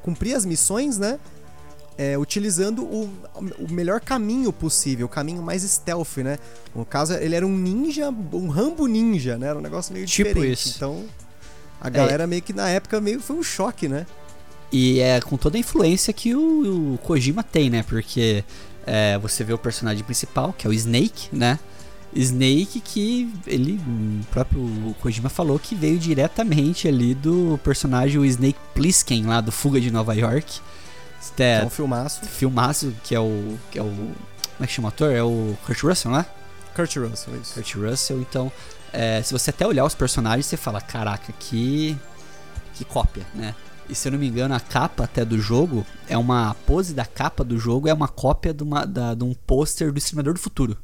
cumprir 0.03 0.35
as 0.35 0.45
missões, 0.45 0.99
né? 0.99 1.19
É, 1.97 2.19
utilizando 2.19 2.83
o, 2.83 3.09
o 3.59 3.73
melhor 3.73 4.01
caminho 4.01 4.53
possível, 4.53 5.07
o 5.07 5.09
caminho 5.09 5.41
mais 5.43 5.63
stealth, 5.63 6.17
né? 6.19 6.39
No 6.75 6.85
caso, 6.85 7.15
ele 7.15 7.37
era 7.37 7.47
um 7.47 7.57
ninja, 7.57 8.11
um 8.33 8.49
Rambo 8.49 8.87
ninja, 8.87 9.39
né? 9.39 9.47
Era 9.47 9.59
um 9.59 9.63
negócio 9.63 9.93
meio 9.93 10.05
Tipo 10.05 10.29
diferente. 10.29 10.53
isso. 10.55 10.73
Então, 10.77 11.05
a 11.81 11.89
galera 11.89 12.27
meio 12.27 12.43
que 12.43 12.53
na 12.53 12.69
época 12.69 13.01
meio 13.01 13.21
foi 13.21 13.37
um 13.37 13.43
choque, 13.45 13.87
né? 13.89 14.07
E 14.73 14.99
é 14.99 15.21
com 15.21 15.37
toda 15.37 15.57
a 15.57 15.61
influência 15.61 16.13
que 16.13 16.35
o, 16.35 16.95
o 16.95 16.99
Kojima 16.99 17.45
tem, 17.45 17.71
né? 17.71 17.85
Porque 17.87 18.43
é, 18.85 19.17
você 19.19 19.45
vê 19.45 19.53
o 19.53 19.59
personagem 19.59 20.03
principal, 20.03 20.53
que 20.53 20.67
é 20.67 20.71
o 20.71 20.73
Snake, 20.73 21.29
né? 21.33 21.61
Snake 22.15 22.81
que 22.81 23.33
ele, 23.47 23.81
o 23.87 24.25
próprio 24.27 24.95
Kojima 25.01 25.29
falou 25.29 25.59
que 25.59 25.75
veio 25.75 25.99
diretamente 25.99 26.87
ali 26.87 27.15
do 27.15 27.59
personagem 27.65 28.25
Snake 28.25 28.59
Plissken 28.75 29.27
lá 29.27 29.41
do 29.41 29.51
Fuga 29.51 29.81
de 29.81 29.91
Nova 29.91 30.15
York. 30.15 30.61
É 31.39 31.63
É, 31.63 31.65
um 31.65 31.71
filmaço. 31.71 32.25
filmaço 32.27 32.95
que 33.03 33.15
é 33.15 33.21
o 33.21 33.59
que 33.71 33.79
é 33.79 33.83
o 33.83 33.87
como 33.89 34.65
é 34.65 34.67
que 34.67 34.73
chama 34.73 34.89
o 34.89 34.91
ator? 34.91 35.13
É 35.13 35.23
o 35.23 35.57
Kurt 35.67 35.83
Russell, 35.83 36.13
né? 36.13 36.27
Kurt 36.77 36.97
Russell, 36.97 37.41
isso. 37.41 37.55
Kurt 37.55 37.75
Russell, 37.75 38.21
então, 38.21 38.53
é, 38.93 39.23
se 39.23 39.33
você 39.33 39.51
até 39.51 39.67
olhar 39.67 39.85
os 39.85 39.95
personagens, 39.95 40.47
você 40.47 40.57
fala, 40.57 40.81
caraca, 40.81 41.33
que 41.39 41.97
que 42.75 42.85
cópia, 42.85 43.25
né? 43.35 43.55
E 43.89 43.95
se 43.95 44.09
eu 44.09 44.13
não 44.13 44.19
me 44.19 44.27
engano, 44.29 44.55
a 44.55 44.61
capa 44.61 45.05
até 45.05 45.25
do 45.25 45.39
jogo 45.39 45.87
é 46.09 46.17
uma 46.17 46.51
a 46.51 46.55
pose 46.55 46.95
da 46.95 47.05
capa 47.05 47.45
do 47.45 47.59
jogo 47.59 47.89
é 47.89 47.93
uma 47.95 48.09
cópia 48.09 48.53
de, 48.55 48.63
uma, 48.63 48.85
da, 48.87 49.15
de 49.15 49.23
um 49.25 49.35
pôster 49.35 49.93
do 49.93 49.99
Exterminador 49.99 50.35
do 50.35 50.41
Futuro. 50.41 50.77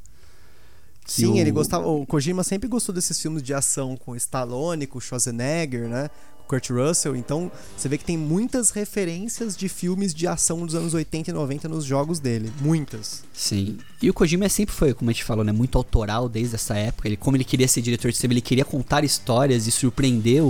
Sim, 1.06 1.32
o- 1.32 1.36
ele 1.36 1.50
gostava. 1.50 1.86
O 1.88 2.06
Kojima 2.06 2.44
sempre 2.44 2.68
gostou 2.68 2.94
desses 2.94 3.20
filmes 3.20 3.42
de 3.42 3.52
ação 3.54 3.96
com 3.96 4.14
Stallone, 4.16 4.86
com 4.86 5.00
Schwarzenegger, 5.00 5.88
né? 5.88 6.08
Com 6.38 6.44
Kurt 6.56 6.70
Russell. 6.70 7.16
Então, 7.16 7.50
você 7.76 7.88
vê 7.88 7.96
que 7.98 8.04
tem 8.04 8.16
muitas 8.16 8.70
referências 8.70 9.56
de 9.56 9.68
filmes 9.68 10.12
de 10.14 10.26
ação 10.26 10.64
dos 10.66 10.74
anos 10.74 10.94
80 10.94 11.30
e 11.30 11.32
90 11.32 11.68
nos 11.68 11.84
jogos 11.84 12.18
dele. 12.20 12.52
Muitas. 12.60 13.22
Sim. 13.32 13.78
E 14.02 14.08
o 14.10 14.14
Kojima 14.14 14.48
sempre 14.48 14.74
foi, 14.74 14.92
como 14.94 15.10
a 15.10 15.12
gente 15.12 15.24
falou, 15.24 15.44
né, 15.44 15.52
muito 15.52 15.76
autoral 15.78 16.28
desde 16.28 16.54
essa 16.56 16.76
época. 16.76 17.08
Ele, 17.08 17.16
como 17.16 17.36
ele 17.36 17.44
queria 17.44 17.66
ser 17.68 17.80
diretor 17.82 18.10
de 18.10 18.16
cinema, 18.16 18.34
ele 18.34 18.40
queria 18.40 18.64
contar 18.64 19.02
histórias 19.04 19.66
e 19.66 19.70
surpreender 19.70 20.42
o, 20.44 20.48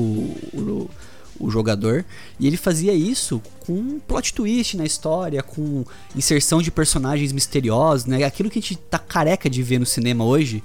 o, 0.54 0.90
o 1.40 1.50
jogador. 1.50 2.04
E 2.38 2.47
ele 2.47 2.56
fazia 2.56 2.92
isso 2.92 3.42
com 3.61 3.99
plot 4.00 4.35
twist 4.35 4.76
na 4.76 4.85
história, 4.85 5.42
com 5.42 5.85
inserção 6.14 6.61
de 6.61 6.70
personagens 6.70 7.32
misteriosos, 7.32 8.06
né? 8.06 8.23
Aquilo 8.25 8.50
que 8.50 8.59
a 8.59 8.62
gente 8.62 8.76
tá 8.76 8.99
careca 8.99 9.49
de 9.49 9.62
ver 9.62 9.80
no 9.80 9.87
cinema 9.87 10.25
hoje. 10.25 10.62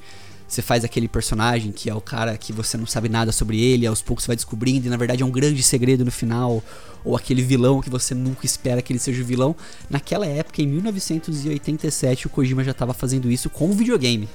você 0.48 0.62
faz 0.62 0.84
aquele 0.84 1.08
personagem 1.08 1.72
que 1.72 1.90
é 1.90 1.96
o 1.96 2.02
cara 2.02 2.38
que 2.38 2.54
você 2.54 2.78
não 2.78 2.86
sabe 2.86 3.10
nada 3.10 3.32
sobre 3.32 3.60
ele, 3.60 3.88
aos 3.88 4.02
poucos 4.02 4.26
você 4.26 4.28
vai 4.28 4.36
descobrindo 4.36 4.86
e 4.86 4.90
na 4.90 4.98
verdade 4.98 5.24
é 5.24 5.26
um 5.26 5.32
grande 5.32 5.64
segredo 5.64 6.06
no 6.06 6.12
final, 6.12 6.64
ou 7.04 7.16
aquele 7.16 7.42
vilão 7.42 7.82
que 7.82 7.90
você 7.90 8.14
nunca 8.14 8.46
espera 8.46 8.82
que 8.82 8.92
ele 8.92 9.00
seja 9.00 9.22
o 9.22 9.26
vilão. 9.26 9.56
Naquela 9.90 10.26
época, 10.26 10.62
em 10.62 10.68
1987, 10.68 12.28
o 12.28 12.30
Kojima 12.30 12.64
já 12.64 12.72
estava 12.72 12.94
fazendo 12.94 13.32
isso 13.32 13.50
com 13.50 13.70
o 13.70 13.74
videogame. 13.74 14.28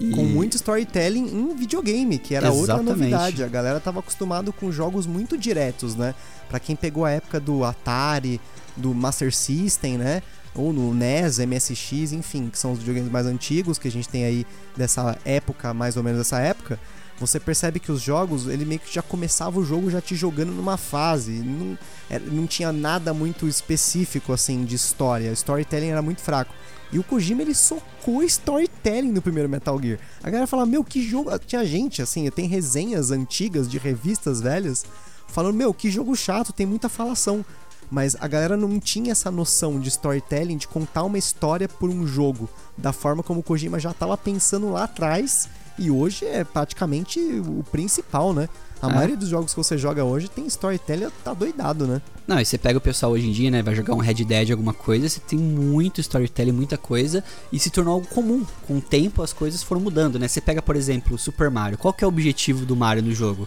E... 0.00 0.10
Com 0.10 0.24
muito 0.24 0.56
storytelling 0.56 1.26
em 1.26 1.54
videogame, 1.54 2.18
que 2.18 2.34
era 2.34 2.48
Exatamente. 2.48 2.70
outra 2.70 2.82
novidade. 2.82 3.44
A 3.44 3.48
galera 3.48 3.78
tava 3.78 4.00
acostumado 4.00 4.52
com 4.52 4.72
jogos 4.72 5.06
muito 5.06 5.36
diretos, 5.36 5.94
né? 5.94 6.14
Para 6.48 6.58
quem 6.58 6.74
pegou 6.74 7.04
a 7.04 7.10
época 7.10 7.38
do 7.38 7.64
Atari, 7.64 8.40
do 8.76 8.94
Master 8.94 9.32
System, 9.32 9.98
né? 9.98 10.22
ou 10.54 10.72
no 10.72 10.92
NES, 10.92 11.38
MSX, 11.38 12.12
enfim, 12.12 12.48
que 12.48 12.58
são 12.58 12.72
os 12.72 12.78
videogames 12.80 13.10
mais 13.10 13.26
antigos 13.26 13.78
que 13.78 13.88
a 13.88 13.90
gente 13.90 14.08
tem 14.08 14.24
aí 14.24 14.46
dessa 14.76 15.16
época, 15.24 15.72
mais 15.72 15.96
ou 15.96 16.02
menos 16.02 16.18
dessa 16.18 16.40
época, 16.40 16.78
você 17.18 17.38
percebe 17.38 17.78
que 17.78 17.92
os 17.92 18.00
jogos, 18.00 18.46
ele 18.46 18.64
meio 18.64 18.80
que 18.80 18.92
já 18.92 19.02
começava 19.02 19.60
o 19.60 19.64
jogo 19.64 19.90
já 19.90 20.00
te 20.00 20.16
jogando 20.16 20.52
numa 20.52 20.76
fase, 20.76 21.32
não, 21.32 21.78
é, 22.08 22.18
não 22.18 22.46
tinha 22.46 22.72
nada 22.72 23.12
muito 23.12 23.46
específico 23.46 24.32
assim 24.32 24.64
de 24.64 24.74
história, 24.74 25.30
o 25.30 25.34
storytelling 25.34 25.88
era 25.88 26.02
muito 26.02 26.20
fraco. 26.22 26.54
E 26.92 26.98
o 26.98 27.04
Kojima 27.04 27.42
ele 27.42 27.54
socou 27.54 28.22
storytelling 28.22 29.12
no 29.12 29.22
primeiro 29.22 29.48
Metal 29.48 29.80
Gear. 29.80 29.98
A 30.22 30.28
galera 30.28 30.46
fala: 30.46 30.66
"Meu, 30.66 30.82
que 30.82 31.02
jogo". 31.02 31.30
Tinha 31.38 31.64
gente 31.64 32.02
assim, 32.02 32.28
tem 32.30 32.46
resenhas 32.46 33.10
antigas 33.10 33.68
de 33.68 33.78
revistas 33.78 34.40
velhas 34.40 34.84
falando: 35.28 35.54
"Meu, 35.54 35.72
que 35.72 35.90
jogo 35.90 36.16
chato, 36.16 36.52
tem 36.52 36.66
muita 36.66 36.88
falação". 36.88 37.44
Mas 37.90 38.16
a 38.20 38.28
galera 38.28 38.56
não 38.56 38.78
tinha 38.78 39.10
essa 39.10 39.32
noção 39.32 39.80
de 39.80 39.88
storytelling, 39.88 40.56
de 40.56 40.68
contar 40.68 41.02
uma 41.02 41.18
história 41.18 41.68
por 41.68 41.90
um 41.90 42.06
jogo, 42.06 42.48
da 42.78 42.92
forma 42.92 43.20
como 43.20 43.40
o 43.40 43.42
Kojima 43.42 43.80
já 43.80 43.90
estava 43.90 44.16
pensando 44.16 44.70
lá 44.70 44.84
atrás 44.84 45.48
e 45.80 45.90
hoje 45.90 46.26
é 46.26 46.44
praticamente 46.44 47.18
o 47.18 47.64
principal, 47.72 48.34
né? 48.34 48.48
A 48.82 48.88
é. 48.88 48.94
maioria 48.94 49.16
dos 49.16 49.28
jogos 49.28 49.52
que 49.52 49.58
você 49.58 49.76
joga 49.76 50.04
hoje 50.04 50.28
tem 50.28 50.46
storytelling, 50.46 51.08
tá 51.22 51.34
doidado, 51.34 51.86
né? 51.86 52.00
Não, 52.26 52.40
e 52.40 52.44
você 52.44 52.56
pega 52.56 52.78
o 52.78 52.80
pessoal 52.80 53.12
hoje 53.12 53.28
em 53.28 53.32
dia, 53.32 53.50
né? 53.50 53.62
Vai 53.62 53.74
jogar 53.74 53.94
um 53.94 53.98
Red 53.98 54.24
Dead, 54.24 54.50
alguma 54.50 54.72
coisa, 54.72 55.08
você 55.08 55.20
tem 55.20 55.38
muito 55.38 56.00
storytelling, 56.00 56.52
muita 56.52 56.78
coisa, 56.78 57.22
e 57.52 57.58
se 57.58 57.70
tornou 57.70 57.94
algo 57.94 58.06
comum. 58.06 58.44
Com 58.66 58.78
o 58.78 58.80
tempo 58.80 59.22
as 59.22 59.32
coisas 59.32 59.62
foram 59.62 59.80
mudando, 59.80 60.18
né? 60.18 60.28
Você 60.28 60.40
pega, 60.40 60.62
por 60.62 60.76
exemplo, 60.76 61.16
o 61.16 61.18
Super 61.18 61.50
Mario. 61.50 61.76
Qual 61.76 61.92
que 61.92 62.04
é 62.04 62.06
o 62.06 62.08
objetivo 62.08 62.64
do 62.64 62.74
Mario 62.76 63.02
no 63.02 63.12
jogo? 63.12 63.46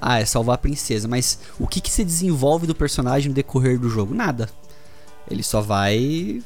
ah, 0.00 0.18
é 0.18 0.24
salvar 0.24 0.54
a 0.54 0.58
princesa, 0.58 1.06
mas 1.06 1.38
o 1.58 1.66
que, 1.66 1.80
que 1.80 1.90
se 1.90 2.04
desenvolve 2.04 2.66
do 2.66 2.74
personagem 2.74 3.28
no 3.28 3.34
decorrer 3.34 3.78
do 3.78 3.90
jogo? 3.90 4.14
Nada. 4.14 4.48
Ele 5.30 5.42
só 5.42 5.60
vai 5.60 6.42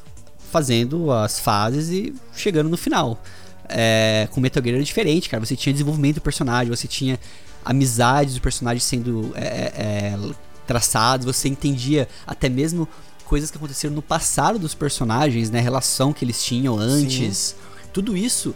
fazendo 0.51 1.11
as 1.11 1.39
fases 1.39 1.89
e 1.89 2.13
chegando 2.35 2.69
no 2.69 2.77
final. 2.77 3.21
É, 3.67 4.27
com 4.31 4.41
Metal 4.41 4.61
Gear 4.61 4.75
era 4.75 4.83
diferente, 4.83 5.29
cara. 5.29 5.43
Você 5.43 5.55
tinha 5.55 5.71
desenvolvimento 5.71 6.15
do 6.15 6.21
personagem, 6.21 6.69
você 6.69 6.87
tinha 6.87 7.17
amizades 7.65 8.35
do 8.35 8.41
personagem 8.41 8.79
sendo 8.79 9.31
é, 9.35 9.41
é, 9.41 9.73
é, 9.77 10.19
traçados, 10.67 11.25
você 11.25 11.49
entendia 11.49 12.07
até 12.25 12.47
mesmo 12.47 12.87
coisas 13.25 13.49
que 13.49 13.57
aconteceram 13.57 13.95
no 13.95 14.01
passado 14.01 14.59
dos 14.59 14.75
personagens, 14.75 15.49
né? 15.49 15.59
relação 15.59 16.13
que 16.13 16.23
eles 16.23 16.43
tinham 16.43 16.77
antes. 16.77 17.37
Sim. 17.37 17.55
Tudo 17.91 18.15
isso 18.15 18.55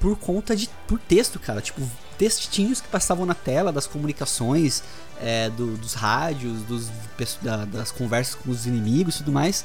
por 0.00 0.16
conta 0.18 0.56
de 0.56 0.68
por 0.88 0.98
texto, 0.98 1.38
cara. 1.38 1.60
Tipo, 1.60 1.80
textinhos 2.18 2.80
que 2.80 2.88
passavam 2.88 3.24
na 3.24 3.34
tela 3.34 3.72
das 3.72 3.86
comunicações, 3.86 4.82
é, 5.20 5.48
do, 5.50 5.76
dos 5.76 5.94
rádios, 5.94 6.62
dos, 6.62 6.90
da, 7.40 7.64
das 7.64 7.92
conversas 7.92 8.34
com 8.34 8.50
os 8.50 8.66
inimigos 8.66 9.16
e 9.16 9.18
tudo 9.18 9.32
mais. 9.32 9.64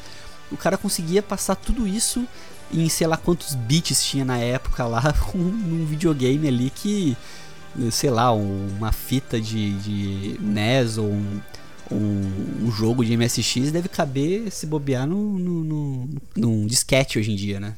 O 0.52 0.58
cara 0.58 0.78
conseguia 0.78 1.24
passar 1.24 1.56
tudo 1.56 1.88
isso 1.88 2.26
em 2.72 2.88
sei 2.90 3.08
lá 3.08 3.18
quantos 3.18 3.56
bits 3.56 4.04
tinha 4.04 4.26
na 4.26 4.38
época 4.38 4.86
lá, 4.86 5.14
com 5.32 5.38
um 5.38 5.86
videogame 5.86 6.48
ali 6.48 6.70
que, 6.70 7.18
sei 7.92 8.10
lá, 8.10 8.32
uma 8.32 8.92
fita 8.92 9.40
de, 9.40 9.74
de 9.80 10.40
NES 10.42 10.98
ou 10.98 11.08
um, 11.08 11.42
um, 11.92 12.66
um, 12.66 12.72
jogo 12.72 13.04
de 13.04 13.16
MSX 13.16 13.72
deve 13.72 13.90
caber 13.90 14.52
se 14.52 14.66
bobear 14.66 15.06
no, 15.06 15.38
no, 15.38 15.64
no, 15.64 16.10
num 16.36 16.66
disquete 16.66 17.20
hoje 17.20 17.32
em 17.32 17.36
dia, 17.36 17.60
né? 17.60 17.76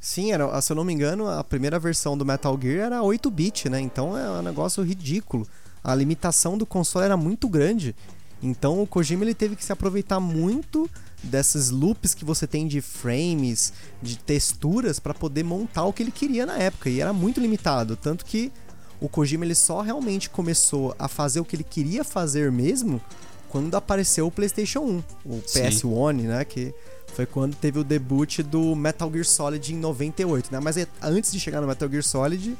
Sim, 0.00 0.32
era, 0.32 0.60
se 0.60 0.72
eu 0.72 0.76
não 0.76 0.84
me 0.84 0.92
engano, 0.92 1.28
a 1.28 1.42
primeira 1.42 1.78
versão 1.78 2.16
do 2.16 2.24
Metal 2.24 2.58
Gear 2.60 2.86
era 2.86 3.00
8-bit, 3.00 3.68
né? 3.68 3.80
Então 3.80 4.16
é 4.16 4.38
um 4.38 4.42
negócio 4.42 4.82
ridículo. 4.82 5.46
A 5.82 5.94
limitação 5.94 6.56
do 6.56 6.66
console 6.66 7.04
era 7.04 7.16
muito 7.16 7.48
grande. 7.48 7.94
Então 8.42 8.80
o 8.80 8.86
Kojima 8.86 9.24
ele 9.24 9.34
teve 9.34 9.56
que 9.56 9.64
se 9.64 9.72
aproveitar 9.72 10.20
muito 10.20 10.88
desses 11.22 11.70
loops 11.70 12.14
que 12.14 12.24
você 12.24 12.46
tem 12.46 12.68
de 12.68 12.80
frames, 12.80 13.72
de 14.00 14.16
texturas 14.18 15.00
para 15.00 15.12
poder 15.12 15.42
montar 15.42 15.84
o 15.84 15.92
que 15.92 16.02
ele 16.02 16.12
queria 16.12 16.46
na 16.46 16.56
época 16.56 16.88
e 16.88 17.00
era 17.00 17.12
muito 17.12 17.40
limitado, 17.40 17.96
tanto 17.96 18.24
que 18.24 18.52
o 19.00 19.08
Kojima 19.08 19.44
ele 19.44 19.54
só 19.54 19.80
realmente 19.80 20.28
começou 20.28 20.94
a 20.98 21.08
fazer 21.08 21.40
o 21.40 21.44
que 21.44 21.56
ele 21.56 21.64
queria 21.64 22.02
fazer 22.02 22.50
mesmo 22.50 23.00
quando 23.48 23.74
apareceu 23.76 24.26
o 24.26 24.30
PlayStation 24.30 24.80
1, 24.80 25.04
o 25.24 25.42
PS1, 25.42 26.22
né, 26.22 26.44
que 26.44 26.74
foi 27.14 27.24
quando 27.24 27.54
teve 27.56 27.78
o 27.78 27.84
debut 27.84 28.40
do 28.40 28.76
Metal 28.76 29.10
Gear 29.10 29.24
Solid 29.24 29.74
em 29.74 29.78
98, 29.78 30.52
né? 30.52 30.60
Mas 30.60 30.76
é, 30.76 30.86
antes 31.02 31.32
de 31.32 31.40
chegar 31.40 31.60
no 31.60 31.66
Metal 31.66 31.88
Gear 31.88 32.02
Solid, 32.02 32.56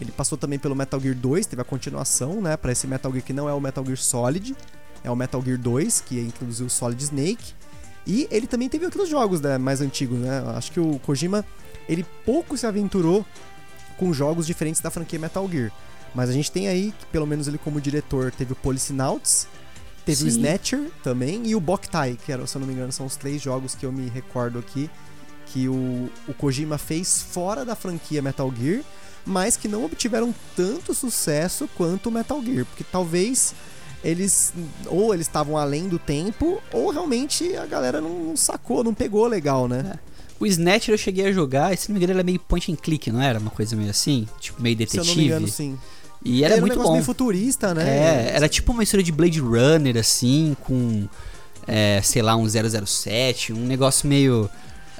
ele 0.00 0.10
passou 0.10 0.38
também 0.38 0.58
pelo 0.58 0.74
Metal 0.74 0.98
Gear 0.98 1.14
2, 1.14 1.46
teve 1.46 1.60
a 1.60 1.64
continuação, 1.64 2.40
né, 2.40 2.56
para 2.56 2.72
esse 2.72 2.86
Metal 2.86 3.12
Gear 3.12 3.24
que 3.24 3.32
não 3.32 3.48
é 3.48 3.52
o 3.52 3.60
Metal 3.60 3.84
Gear 3.84 3.98
Solid, 3.98 4.56
é 5.04 5.10
o 5.10 5.16
Metal 5.16 5.42
Gear 5.42 5.58
2, 5.58 6.00
que 6.00 6.18
introduziu 6.20 6.66
o 6.66 6.70
Solid 6.70 7.02
Snake. 7.02 7.52
E 8.06 8.26
ele 8.30 8.46
também 8.46 8.68
teve 8.68 8.84
outros 8.84 9.08
jogos 9.08 9.40
né, 9.40 9.58
mais 9.58 9.80
antigos, 9.80 10.18
né? 10.18 10.42
Acho 10.56 10.72
que 10.72 10.80
o 10.80 10.98
Kojima, 11.00 11.44
ele 11.88 12.04
pouco 12.24 12.56
se 12.56 12.66
aventurou 12.66 13.24
com 14.02 14.12
jogos 14.12 14.48
diferentes 14.48 14.80
da 14.80 14.90
franquia 14.90 15.16
Metal 15.16 15.48
Gear. 15.48 15.70
Mas 16.12 16.28
a 16.28 16.32
gente 16.32 16.50
tem 16.50 16.66
aí, 16.66 16.92
que 16.98 17.06
pelo 17.06 17.24
menos 17.24 17.46
ele 17.46 17.56
como 17.56 17.80
diretor, 17.80 18.32
teve 18.32 18.52
o 18.52 18.56
Policenauts, 18.56 19.46
Teve 20.04 20.18
Sim. 20.18 20.24
o 20.24 20.28
Snatcher 20.28 20.90
também 21.00 21.46
e 21.46 21.54
o 21.54 21.60
Boktai, 21.60 22.18
que 22.26 22.32
era, 22.32 22.44
se 22.44 22.56
eu 22.56 22.60
não 22.60 22.66
me 22.66 22.74
engano, 22.74 22.90
são 22.90 23.06
os 23.06 23.14
três 23.14 23.40
jogos 23.40 23.76
que 23.76 23.86
eu 23.86 23.92
me 23.92 24.08
recordo 24.08 24.58
aqui 24.58 24.90
que 25.46 25.68
o, 25.68 26.10
o 26.26 26.34
Kojima 26.34 26.76
fez 26.76 27.22
fora 27.22 27.64
da 27.64 27.76
franquia 27.76 28.20
Metal 28.20 28.52
Gear, 28.58 28.82
mas 29.24 29.56
que 29.56 29.68
não 29.68 29.84
obtiveram 29.84 30.34
tanto 30.56 30.92
sucesso 30.92 31.68
quanto 31.76 32.08
o 32.08 32.12
Metal 32.12 32.42
Gear, 32.42 32.64
porque 32.64 32.82
talvez 32.82 33.54
eles 34.02 34.52
ou 34.86 35.14
eles 35.14 35.28
estavam 35.28 35.56
além 35.56 35.88
do 35.88 36.00
tempo 36.00 36.60
ou 36.72 36.90
realmente 36.90 37.54
a 37.56 37.66
galera 37.66 38.00
não, 38.00 38.18
não 38.24 38.36
sacou, 38.36 38.82
não 38.82 38.92
pegou 38.92 39.28
legal, 39.28 39.68
né? 39.68 39.92
É. 39.94 40.11
O 40.42 40.46
Snatcher 40.46 40.92
eu 40.92 40.98
cheguei 40.98 41.26
a 41.26 41.30
jogar, 41.30 41.72
e 41.72 41.76
se 41.76 41.88
não 41.88 41.94
me 41.94 42.00
engano, 42.00 42.14
ele 42.14 42.18
era 42.18 42.26
meio 42.26 42.40
point 42.40 42.72
and 42.72 42.74
click, 42.74 43.12
não 43.12 43.22
era? 43.22 43.38
Uma 43.38 43.52
coisa 43.52 43.76
meio 43.76 43.90
assim? 43.90 44.26
Tipo, 44.40 44.60
meio 44.60 44.74
detetive. 44.74 45.04
Se 45.04 45.10
eu 45.10 45.14
não 45.14 45.22
me 45.22 45.28
engano, 45.28 45.46
sim. 45.46 45.78
E 46.24 46.42
era, 46.42 46.54
era 46.54 46.60
muito 46.60 46.80
um 46.80 46.82
bom. 46.82 46.92
meio 46.94 47.04
futurista, 47.04 47.72
né? 47.72 47.88
É, 47.88 48.32
era 48.34 48.48
tipo 48.48 48.72
uma 48.72 48.82
história 48.82 49.04
de 49.04 49.12
Blade 49.12 49.38
Runner, 49.38 49.96
assim, 49.96 50.56
com, 50.62 51.08
é, 51.64 52.00
sei 52.02 52.22
lá, 52.22 52.34
um 52.34 52.44
007, 52.48 53.52
um 53.52 53.64
negócio 53.64 54.08
meio. 54.08 54.50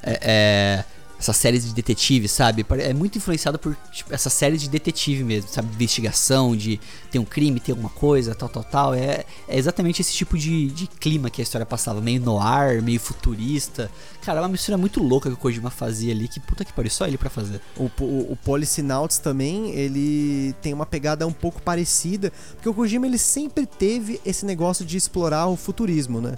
É, 0.01 0.21
é, 0.23 0.85
essas 1.23 1.37
séries 1.37 1.64
de 1.64 1.73
detetive, 1.73 2.26
sabe? 2.26 2.67
É 2.81 2.93
muito 2.93 3.17
influenciado 3.17 3.57
por 3.57 3.76
tipo, 3.93 4.12
essas 4.12 4.33
séries 4.33 4.61
de 4.61 4.69
detetive 4.69 5.23
mesmo, 5.23 5.49
sabe? 5.49 5.73
Investigação, 5.73 6.57
de 6.57 6.81
ter 7.12 7.21
um 7.21 7.25
crime, 7.25 7.61
ter 7.61 7.71
alguma 7.71 7.91
coisa, 7.91 8.35
tal, 8.35 8.49
tal, 8.49 8.64
tal. 8.64 8.95
É, 8.95 9.25
é 9.47 9.57
exatamente 9.57 10.02
esse 10.02 10.12
tipo 10.12 10.37
de, 10.37 10.67
de 10.73 10.88
clima 10.88 11.31
que 11.31 11.41
a 11.41 11.45
história 11.45 11.64
passava, 11.64 12.00
meio 12.00 12.21
noir, 12.21 12.83
meio 12.83 12.99
futurista. 12.99 13.88
Cara, 14.25 14.41
é 14.41 14.43
uma 14.43 14.49
mistura 14.49 14.76
muito 14.76 15.00
louca 15.00 15.29
que 15.29 15.35
o 15.35 15.38
Kojima 15.38 15.71
fazia 15.71 16.12
ali, 16.12 16.26
que 16.26 16.41
puta 16.41 16.64
que 16.64 16.73
pariu, 16.73 16.91
só 16.91 17.07
ele 17.07 17.17
para 17.17 17.31
fazer. 17.31 17.61
O, 17.76 17.85
o, 18.00 18.33
o 18.33 18.37
Policenauts 18.45 19.19
também, 19.19 19.71
ele 19.71 20.52
tem 20.61 20.75
uma 20.75 20.87
pegada 20.87 21.25
um 21.25 21.33
pouco 21.33 21.62
parecida, 21.62 22.33
porque 22.55 22.69
o 22.69 22.75
Kojima 22.75 23.07
ele 23.07 23.19
sempre 23.19 23.64
teve 23.64 24.21
esse 24.26 24.45
negócio 24.45 24.85
de 24.85 24.97
explorar 24.97 25.47
o 25.47 25.57
futurismo, 25.57 26.21
né? 26.21 26.37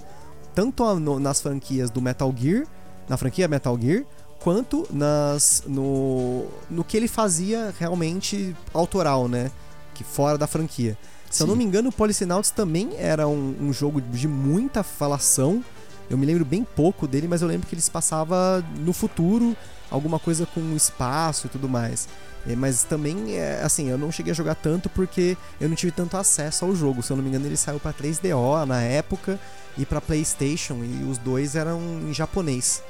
Tanto 0.54 0.84
a, 0.84 0.94
no, 0.94 1.18
nas 1.18 1.40
franquias 1.40 1.90
do 1.90 2.02
Metal 2.02 2.32
Gear, 2.36 2.66
na 3.08 3.16
franquia 3.16 3.48
Metal 3.48 3.78
Gear, 3.80 4.04
quanto 4.44 4.86
nas 4.90 5.62
no, 5.66 6.44
no 6.68 6.84
que 6.84 6.98
ele 6.98 7.08
fazia 7.08 7.74
realmente 7.78 8.54
autoral, 8.74 9.26
né? 9.26 9.50
Que 9.94 10.04
fora 10.04 10.36
da 10.36 10.46
franquia. 10.46 10.98
Se 11.30 11.38
Sim. 11.38 11.44
eu 11.44 11.48
não 11.48 11.56
me 11.56 11.64
engano, 11.64 11.88
o 11.88 11.92
Policenauts 11.92 12.50
também 12.50 12.90
era 12.98 13.26
um, 13.26 13.56
um, 13.58 13.72
jogo 13.72 14.02
de 14.02 14.28
muita 14.28 14.82
falação. 14.82 15.64
Eu 16.10 16.18
me 16.18 16.26
lembro 16.26 16.44
bem 16.44 16.62
pouco 16.62 17.06
dele, 17.06 17.26
mas 17.26 17.40
eu 17.40 17.48
lembro 17.48 17.66
que 17.66 17.74
ele 17.74 17.80
se 17.80 17.90
passava 17.90 18.62
no 18.80 18.92
futuro, 18.92 19.56
alguma 19.90 20.18
coisa 20.18 20.44
com 20.44 20.60
o 20.60 20.76
espaço 20.76 21.46
e 21.46 21.48
tudo 21.48 21.66
mais. 21.66 22.06
É, 22.46 22.54
mas 22.54 22.82
também, 22.82 23.36
é, 23.38 23.62
assim, 23.62 23.88
eu 23.88 23.96
não 23.96 24.12
cheguei 24.12 24.32
a 24.32 24.34
jogar 24.34 24.56
tanto 24.56 24.90
porque 24.90 25.38
eu 25.58 25.70
não 25.70 25.74
tive 25.74 25.90
tanto 25.90 26.18
acesso 26.18 26.66
ao 26.66 26.76
jogo. 26.76 27.02
Se 27.02 27.10
eu 27.10 27.16
não 27.16 27.24
me 27.24 27.30
engano, 27.30 27.46
ele 27.46 27.56
saiu 27.56 27.80
para 27.80 27.94
3DO 27.94 28.66
na 28.66 28.82
época 28.82 29.40
e 29.78 29.86
para 29.86 30.02
PlayStation, 30.02 30.84
e 30.84 31.02
os 31.10 31.16
dois 31.16 31.56
eram 31.56 31.80
em 32.06 32.12
japonês. 32.12 32.82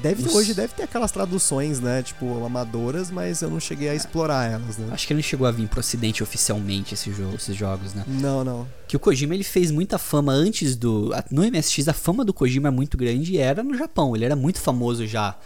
Deve, 0.00 0.28
hoje 0.30 0.52
deve 0.52 0.74
ter 0.74 0.82
aquelas 0.82 1.12
traduções, 1.12 1.78
né? 1.78 2.02
Tipo, 2.02 2.44
amadoras, 2.44 3.10
mas 3.10 3.40
eu 3.40 3.48
não 3.48 3.60
cheguei 3.60 3.88
a 3.88 3.94
explorar 3.94 4.50
elas, 4.50 4.76
né? 4.76 4.88
Acho 4.90 5.06
que 5.06 5.12
ele 5.12 5.18
não 5.18 5.22
chegou 5.22 5.46
a 5.46 5.50
vir 5.50 5.68
pro 5.68 5.80
ocidente 5.80 6.22
oficialmente 6.22 6.94
esse 6.94 7.12
jogo, 7.12 7.36
esses 7.36 7.56
jogos, 7.56 7.94
né? 7.94 8.04
Não, 8.08 8.42
não. 8.42 8.66
Que 8.88 8.96
o 8.96 9.00
Kojima 9.00 9.34
ele 9.34 9.44
fez 9.44 9.70
muita 9.70 9.98
fama 9.98 10.32
antes 10.32 10.74
do. 10.74 11.12
No 11.30 11.42
MSX, 11.42 11.88
a 11.88 11.92
fama 11.92 12.24
do 12.24 12.34
Kojima 12.34 12.68
é 12.68 12.70
muito 12.70 12.96
grande 12.96 13.34
e 13.34 13.38
era 13.38 13.62
no 13.62 13.76
Japão. 13.76 14.16
Ele 14.16 14.24
era 14.24 14.34
muito 14.34 14.60
famoso 14.60 15.06
já 15.06 15.36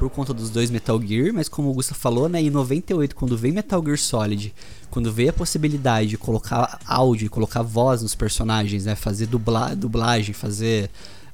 por 0.00 0.08
conta 0.08 0.32
dos 0.32 0.48
dois 0.48 0.70
Metal 0.70 0.98
Gear, 1.02 1.30
mas 1.30 1.46
como 1.46 1.68
o 1.68 1.74
Gusta 1.74 1.94
falou, 1.94 2.26
né, 2.26 2.40
em 2.40 2.48
98, 2.48 3.14
quando 3.14 3.36
veio 3.36 3.52
Metal 3.52 3.84
Gear 3.84 3.98
Solid, 3.98 4.54
quando 4.90 5.12
veio 5.12 5.28
a 5.28 5.32
possibilidade 5.34 6.08
de 6.08 6.16
colocar 6.16 6.80
áudio, 6.86 7.28
colocar 7.28 7.60
voz 7.60 8.00
nos 8.00 8.14
personagens, 8.14 8.86
né, 8.86 8.94
fazer 8.94 9.26
dubla, 9.26 9.76
dublagem, 9.76 10.32
fazer 10.32 10.90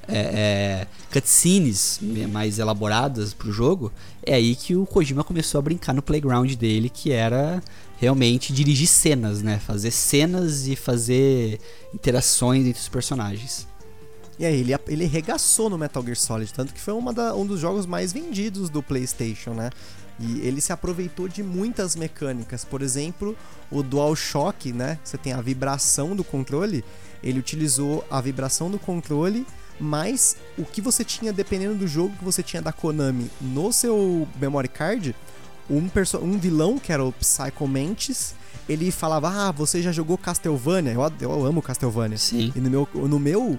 é, 0.08 0.18
é, 0.18 0.86
cutscenes 1.12 1.98
mais 2.30 2.58
elaboradas 2.58 3.34
pro 3.34 3.52
jogo, 3.52 3.92
é 4.22 4.34
aí 4.34 4.54
que 4.54 4.76
o 4.76 4.86
Kojima 4.86 5.24
começou 5.24 5.58
a 5.58 5.62
brincar 5.62 5.92
no 5.92 6.02
playground 6.02 6.52
dele, 6.54 6.88
que 6.88 7.12
era 7.12 7.62
realmente 7.98 8.52
dirigir 8.52 8.86
cenas, 8.86 9.42
né, 9.42 9.58
fazer 9.58 9.90
cenas 9.90 10.66
e 10.66 10.76
fazer 10.76 11.58
interações 11.94 12.66
entre 12.66 12.80
os 12.80 12.88
personagens. 12.88 13.66
E 14.38 14.44
aí, 14.44 14.60
ele, 14.60 14.72
ele 14.86 15.06
regaçou 15.06 15.70
no 15.70 15.78
Metal 15.78 16.02
Gear 16.02 16.16
Solid, 16.16 16.52
tanto 16.52 16.74
que 16.74 16.80
foi 16.80 16.92
uma 16.92 17.12
da, 17.12 17.34
um 17.34 17.46
dos 17.46 17.58
jogos 17.58 17.86
mais 17.86 18.12
vendidos 18.12 18.68
do 18.68 18.82
PlayStation, 18.82 19.54
né? 19.54 19.70
E 20.20 20.40
ele 20.40 20.60
se 20.60 20.72
aproveitou 20.72 21.26
de 21.26 21.42
muitas 21.42 21.96
mecânicas. 21.96 22.64
Por 22.64 22.82
exemplo, 22.82 23.36
o 23.70 23.82
DualShock, 23.82 24.72
né? 24.72 24.98
Você 25.02 25.16
tem 25.16 25.32
a 25.32 25.40
vibração 25.40 26.14
do 26.14 26.22
controle. 26.22 26.84
Ele 27.22 27.38
utilizou 27.38 28.04
a 28.10 28.20
vibração 28.20 28.70
do 28.70 28.78
controle, 28.78 29.46
mas 29.78 30.36
o 30.56 30.64
que 30.64 30.80
você 30.80 31.04
tinha, 31.04 31.32
dependendo 31.32 31.74
do 31.74 31.86
jogo 31.86 32.14
que 32.16 32.24
você 32.24 32.42
tinha 32.42 32.62
da 32.62 32.72
Konami 32.72 33.30
no 33.40 33.72
seu 33.72 34.26
memory 34.40 34.68
card, 34.68 35.14
um, 35.68 35.88
um 36.22 36.38
vilão, 36.38 36.78
que 36.78 36.92
era 36.92 37.04
o 37.04 37.12
Psycho 37.12 37.66
Mantis, 37.66 38.34
ele 38.68 38.90
falava: 38.90 39.28
Ah, 39.28 39.52
você 39.52 39.82
já 39.82 39.92
jogou 39.92 40.16
Castlevania? 40.16 40.92
Eu, 40.92 41.12
eu 41.20 41.44
amo 41.44 41.62
Castlevania. 41.62 42.18
Sim. 42.18 42.52
E 42.54 42.60
no 42.60 42.70
meu, 42.70 42.88
no 42.94 43.18
meu 43.18 43.58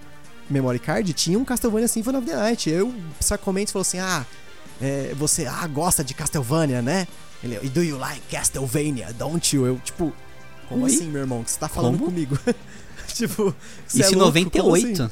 memory 0.49 0.79
card 0.79 1.13
tinha 1.13 1.37
um 1.37 1.45
Castlevania 1.45 1.87
Symphony 1.87 2.17
of 2.17 2.27
the 2.27 2.35
Night. 2.35 2.69
Eu, 2.69 2.93
Psychomantis 3.19 3.71
falou 3.71 3.81
assim: 3.81 3.99
Ah, 3.99 4.25
é, 4.81 5.13
você 5.15 5.45
ah, 5.45 5.67
gosta 5.67 6.03
de 6.03 6.13
Castlevania, 6.13 6.81
né? 6.81 7.07
Ele, 7.43 7.57
do 7.69 7.83
you 7.83 7.97
like 7.97 8.21
Castlevania, 8.29 9.13
don't 9.13 9.55
you? 9.55 9.65
Eu, 9.65 9.79
tipo, 9.83 10.11
como 10.67 10.85
Oi? 10.85 10.93
assim, 10.93 11.07
meu 11.07 11.21
irmão? 11.21 11.43
Que 11.43 11.51
você 11.51 11.59
tá 11.59 11.67
falando 11.67 11.99
como? 11.99 12.11
comigo? 12.11 12.37
tipo, 13.13 13.55
Isso 13.87 14.03
é 14.03 14.11
em 14.11 14.15
98? 14.15 15.03
Assim? 15.03 15.11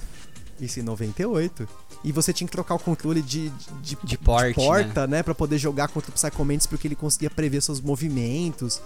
Isso 0.59 0.79
em 0.79 0.83
98. 0.83 1.67
E 2.03 2.11
você 2.11 2.31
tinha 2.31 2.47
que 2.47 2.51
trocar 2.51 2.75
o 2.75 2.79
controle 2.79 3.21
de, 3.21 3.49
de, 3.81 3.97
de, 4.03 4.17
porte, 4.17 4.49
de 4.49 4.53
porta, 4.55 5.07
né? 5.07 5.17
né? 5.17 5.23
Pra 5.23 5.35
poder 5.35 5.57
jogar 5.57 5.87
contra 5.89 6.09
o 6.09 6.13
Psycho 6.13 6.45
Mantis, 6.45 6.65
porque 6.65 6.87
ele 6.87 6.95
conseguia 6.95 7.29
prever 7.29 7.61
seus 7.61 7.81
movimentos. 7.81 8.81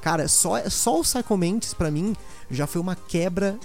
Cara, 0.00 0.26
só, 0.26 0.68
só 0.68 0.98
o 0.98 1.02
Psycho 1.02 1.36
Mantis, 1.36 1.74
pra 1.74 1.90
mim, 1.90 2.16
já 2.50 2.66
foi 2.66 2.80
uma 2.80 2.96
quebra 2.96 3.56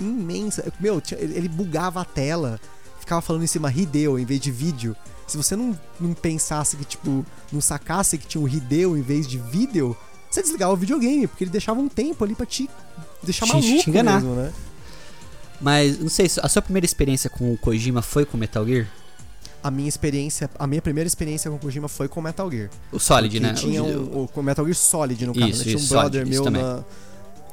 imensa. 0.00 0.72
Meu, 0.80 1.00
ele 1.18 1.48
bugava 1.48 2.00
a 2.00 2.04
tela, 2.04 2.60
ficava 2.98 3.20
falando 3.20 3.44
em 3.44 3.46
cima 3.46 3.70
Hideo 3.70 4.18
em 4.18 4.24
vez 4.24 4.40
de 4.40 4.50
vídeo. 4.50 4.96
Se 5.26 5.36
você 5.36 5.54
não, 5.56 5.78
não 6.00 6.12
pensasse 6.12 6.76
que, 6.76 6.84
tipo, 6.84 7.24
não 7.52 7.60
sacasse 7.60 8.18
que 8.18 8.26
tinha 8.26 8.42
um 8.42 8.48
Hideo 8.48 8.96
em 8.96 9.02
vez 9.02 9.26
de 9.26 9.38
vídeo, 9.38 9.96
você 10.30 10.42
desligava 10.42 10.72
o 10.72 10.76
videogame, 10.76 11.26
porque 11.26 11.44
ele 11.44 11.50
deixava 11.50 11.80
um 11.80 11.88
tempo 11.88 12.24
ali 12.24 12.34
pra 12.34 12.44
te 12.44 12.68
deixar 13.22 13.46
maluco 13.46 13.66
te 13.78 13.90
mesmo, 13.90 14.34
né? 14.34 14.52
Mas, 15.60 15.98
não 15.98 16.08
sei, 16.08 16.26
a 16.42 16.48
sua 16.48 16.62
primeira 16.62 16.84
experiência 16.84 17.30
com 17.30 17.52
o 17.52 17.56
Kojima 17.56 18.02
foi 18.02 18.24
com 18.24 18.36
Metal 18.36 18.66
Gear? 18.66 18.86
A 19.62 19.70
minha 19.70 19.88
experiência, 19.88 20.50
a 20.58 20.66
minha 20.66 20.82
primeira 20.82 21.06
experiência 21.06 21.50
com 21.50 21.56
o 21.56 21.60
Kojima 21.60 21.88
foi 21.88 22.06
com 22.06 22.20
Metal 22.20 22.50
Gear. 22.50 22.68
O 22.92 22.98
Solid, 22.98 23.40
né? 23.40 23.54
Tinha 23.54 23.82
o, 23.82 24.28
o, 24.34 24.42
Metal 24.42 24.64
Gear 24.64 24.76
Solid 24.76 25.26
no 25.26 25.34
caso. 25.34 25.48
Isso, 25.48 25.64
né? 25.64 25.64
Tinha 25.64 25.78
um 25.78 25.86
brother 25.86 26.26
Solid, 26.26 26.30
meu 26.30 26.50
na, 26.50 26.84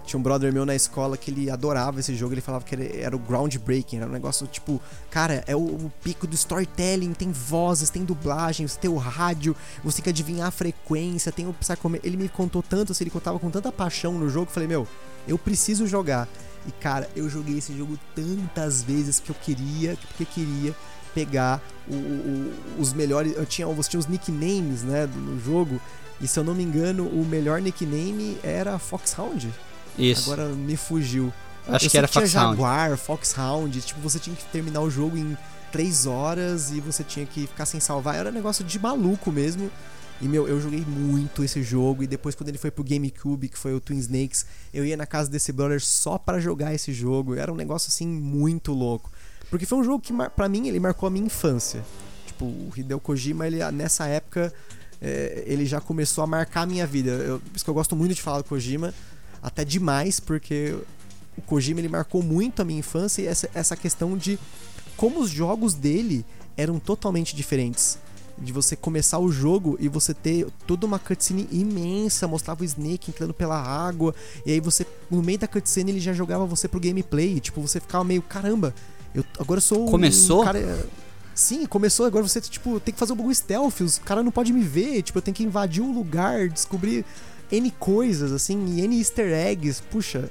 tinha 0.05 0.20
um 0.20 0.24
brother 0.24 0.51
meu 0.51 0.65
na 0.65 0.75
escola 0.75 1.15
que 1.15 1.31
ele 1.31 1.50
adorava 1.50 2.00
esse 2.00 2.15
jogo, 2.15 2.34
ele 2.34 2.41
falava 2.41 2.65
que 2.65 2.75
era 3.00 3.15
o 3.15 3.20
groundbreaking, 3.20 3.98
era 3.98 4.08
um 4.08 4.12
negócio 4.12 4.46
tipo, 4.48 4.81
cara, 5.10 5.43
é 5.48 5.55
o, 5.55 5.60
o 5.60 5.91
pico 6.03 6.27
do 6.27 6.36
storytelling, 6.36 7.13
tem 7.13 7.31
vozes, 7.31 7.89
tem 7.89 8.03
dublagem, 8.03 8.67
você 8.67 8.77
tem 8.77 8.89
o 8.89 8.98
rádio, 8.98 9.55
você 9.84 9.98
tem 9.98 10.03
que 10.03 10.10
adivinhar 10.10 10.48
a 10.48 10.51
frequência, 10.51 11.31
tem 11.31 11.46
o. 11.48 11.55
Ele 12.03 12.17
me 12.17 12.29
contou 12.29 12.62
tanto, 12.62 12.91
assim, 12.91 13.03
ele 13.05 13.12
contava 13.12 13.39
com 13.39 13.50
tanta 13.50 13.72
paixão 13.72 14.13
no 14.13 14.29
jogo, 14.29 14.48
eu 14.50 14.53
falei, 14.53 14.67
meu, 14.67 14.88
eu 15.27 15.38
preciso 15.38 15.88
jogar. 15.88 16.27
E 16.68 16.72
cara, 16.72 17.10
eu 17.15 17.30
joguei 17.30 17.58
esse 17.58 17.75
jogo 17.75 17.98
tantas 18.15 18.84
vezes 18.84 19.19
que 19.19 19.30
eu 19.30 19.36
queria, 19.36 19.97
porque 20.08 20.26
queria 20.26 20.76
pegar 21.13 21.62
o, 21.88 21.93
o, 21.93 22.54
os 22.80 22.93
melhores. 22.93 23.36
Eu 23.36 23.45
tinha, 23.45 23.67
você 23.67 23.89
tinha 23.89 24.00
os 24.00 24.08
nicknames, 24.08 24.84
né, 24.84 25.08
do, 25.08 25.39
jogo. 25.43 25.82
E 26.19 26.28
se 26.28 26.39
eu 26.39 26.43
não 26.43 26.54
me 26.54 26.63
engano, 26.63 27.08
o 27.08 27.26
melhor 27.26 27.62
nickname 27.62 28.38
era 28.43 28.78
Foxhound. 28.78 29.52
Isso. 29.97 30.32
Agora 30.32 30.50
me 30.50 30.78
fugiu. 30.78 31.34
Acho 31.67 31.86
eu 31.86 31.89
que 31.89 31.97
era 31.97 32.08
tinha 32.08 32.21
Foxhound. 32.21 32.58
Jaguar, 32.58 32.97
Foxhound, 32.97 33.82
tipo, 33.82 34.00
você 34.02 34.19
tinha 34.19 34.36
que 34.36 34.45
terminar 34.45 34.82
o 34.82 34.89
jogo 34.89 35.17
em 35.17 35.36
3 35.71 36.06
horas 36.06 36.71
e 36.71 36.80
você 36.80 37.04
tinha 37.04 37.26
que 37.26 37.47
ficar 37.47 37.65
sem 37.65 37.80
salvar. 37.80 38.15
Era 38.15 38.30
um 38.30 38.34
negócio 38.34 38.63
de 38.63 38.78
maluco 38.78 39.32
mesmo. 39.32 39.71
E, 40.21 40.27
meu, 40.27 40.47
eu 40.47 40.62
joguei 40.62 40.81
muito 40.81 41.43
esse 41.43 41.63
jogo. 41.63 42.03
E 42.03 42.07
depois, 42.07 42.36
quando 42.36 42.49
ele 42.49 42.57
foi 42.57 42.69
pro 42.69 42.84
GameCube, 42.84 43.49
que 43.49 43.57
foi 43.57 43.73
o 43.73 43.79
Twin 43.79 43.97
Snakes, 43.97 44.45
eu 44.73 44.86
ia 44.86 44.95
na 44.95 45.05
casa 45.05 45.29
desse 45.29 45.51
brother 45.51 45.81
só 45.81 46.17
para 46.17 46.39
jogar 46.39 46.73
esse 46.73 46.93
jogo. 46.93 47.36
Era 47.36 47.51
um 47.51 47.55
negócio, 47.55 47.89
assim, 47.89 48.07
muito 48.07 48.71
louco. 48.71 49.12
Porque 49.49 49.65
foi 49.65 49.79
um 49.79 49.84
jogo 49.84 49.99
que, 49.99 50.13
para 50.36 50.47
mim, 50.47 50.67
ele 50.67 50.79
marcou 50.79 51.07
a 51.07 51.10
minha 51.10 51.25
infância. 51.25 51.84
Tipo, 52.27 52.45
o 52.45 52.71
Hideo 52.75 52.99
Kojima, 52.99 53.47
ele, 53.47 53.60
nessa 53.71 54.05
época, 54.05 54.53
é, 55.01 55.43
ele 55.47 55.65
já 55.65 55.81
começou 55.81 56.23
a 56.23 56.27
marcar 56.27 56.62
a 56.62 56.65
minha 56.67 56.86
vida. 56.86 57.12
Eu, 57.12 57.39
por 57.39 57.55
isso 57.55 57.65
que 57.65 57.69
eu 57.69 57.73
gosto 57.73 57.95
muito 57.95 58.13
de 58.13 58.21
falar 58.21 58.38
do 58.38 58.43
Kojima 58.43 58.93
até 59.41 59.65
demais, 59.65 60.19
porque 60.19 60.75
o 61.36 61.41
Kojima 61.41 61.79
ele 61.79 61.89
marcou 61.89 62.21
muito 62.21 62.62
a 62.62 62.65
minha 62.65 62.79
infância 62.79 63.23
e 63.23 63.27
essa, 63.27 63.49
essa 63.53 63.75
questão 63.75 64.15
de 64.15 64.38
como 64.95 65.19
os 65.19 65.31
jogos 65.31 65.73
dele 65.73 66.23
eram 66.55 66.79
totalmente 66.79 67.36
diferentes. 67.36 67.97
De 68.41 68.51
você 68.51 68.75
começar 68.75 69.19
o 69.19 69.32
jogo 69.32 69.77
e 69.80 69.88
você 69.88 70.13
ter 70.13 70.47
toda 70.65 70.86
uma 70.86 70.97
cutscene 70.97 71.47
imensa, 71.51 72.27
mostrava 72.27 72.63
o 72.63 72.65
Snake 72.65 73.12
entrando 73.12 73.34
pela 73.34 73.56
água, 73.56 74.15
e 74.45 74.51
aí 74.51 74.60
você, 74.60 74.86
no 75.10 75.21
meio 75.21 75.38
da 75.38 75.47
cutscene, 75.47 75.91
ele 75.91 75.99
já 75.99 76.12
jogava 76.12 76.45
você 76.45 76.67
pro 76.67 76.80
gameplay, 76.80 77.38
e, 77.38 77.39
tipo, 77.39 77.62
você 77.62 77.80
ficava 77.80 78.04
meio, 78.04 78.21
caramba, 78.21 78.73
eu 79.13 79.23
agora 79.38 79.60
eu 79.60 79.62
sou 79.62 79.86
Começou? 79.86 80.41
Um 80.41 80.45
cara... 80.45 80.89
Sim, 81.34 81.65
começou, 81.65 82.06
agora 82.06 82.27
você, 82.27 82.41
tipo, 82.41 82.80
tem 82.80 82.93
que 82.93 82.99
fazer 82.99 83.13
o 83.13 83.15
um 83.15 83.17
bagulho 83.17 83.36
stealth, 83.36 83.82
os 83.82 83.97
caras 83.99 84.23
não 84.25 84.32
podem 84.32 84.51
me 84.51 84.63
ver, 84.63 85.01
tipo, 85.01 85.17
eu 85.17 85.21
tenho 85.21 85.36
que 85.36 85.43
invadir 85.43 85.82
um 85.82 85.93
lugar, 85.93 86.49
descobrir 86.49 87.06
N 87.51 87.71
coisas, 87.71 88.32
assim, 88.32 88.65
e 88.65 88.82
N 88.82 88.97
easter 88.97 89.32
eggs. 89.32 89.82
Puxa, 89.89 90.30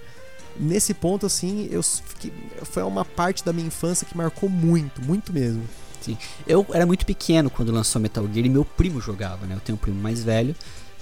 nesse 0.59 0.95
ponto, 0.95 1.27
assim, 1.27 1.69
eu 1.71 1.83
fiquei, 1.83 2.33
foi 2.65 2.83
uma 2.83 3.05
parte 3.05 3.45
da 3.45 3.53
minha 3.53 3.67
infância 3.67 4.07
que 4.07 4.17
marcou 4.17 4.49
muito, 4.49 5.03
muito 5.03 5.33
mesmo. 5.33 5.63
Sim. 6.01 6.17
Eu 6.47 6.67
era 6.73 6.87
muito 6.87 7.05
pequeno 7.05 7.51
quando 7.51 7.73
lançou 7.73 8.01
Metal 8.01 8.27
Gear 8.33 8.47
e 8.47 8.49
meu 8.49 8.65
primo 8.65 9.01
jogava, 9.01 9.47
né? 9.47 9.55
Eu 9.55 9.61
tenho 9.61 9.77
um 9.77 9.81
primo 9.81 10.01
mais 10.01 10.23
velho 10.23 10.55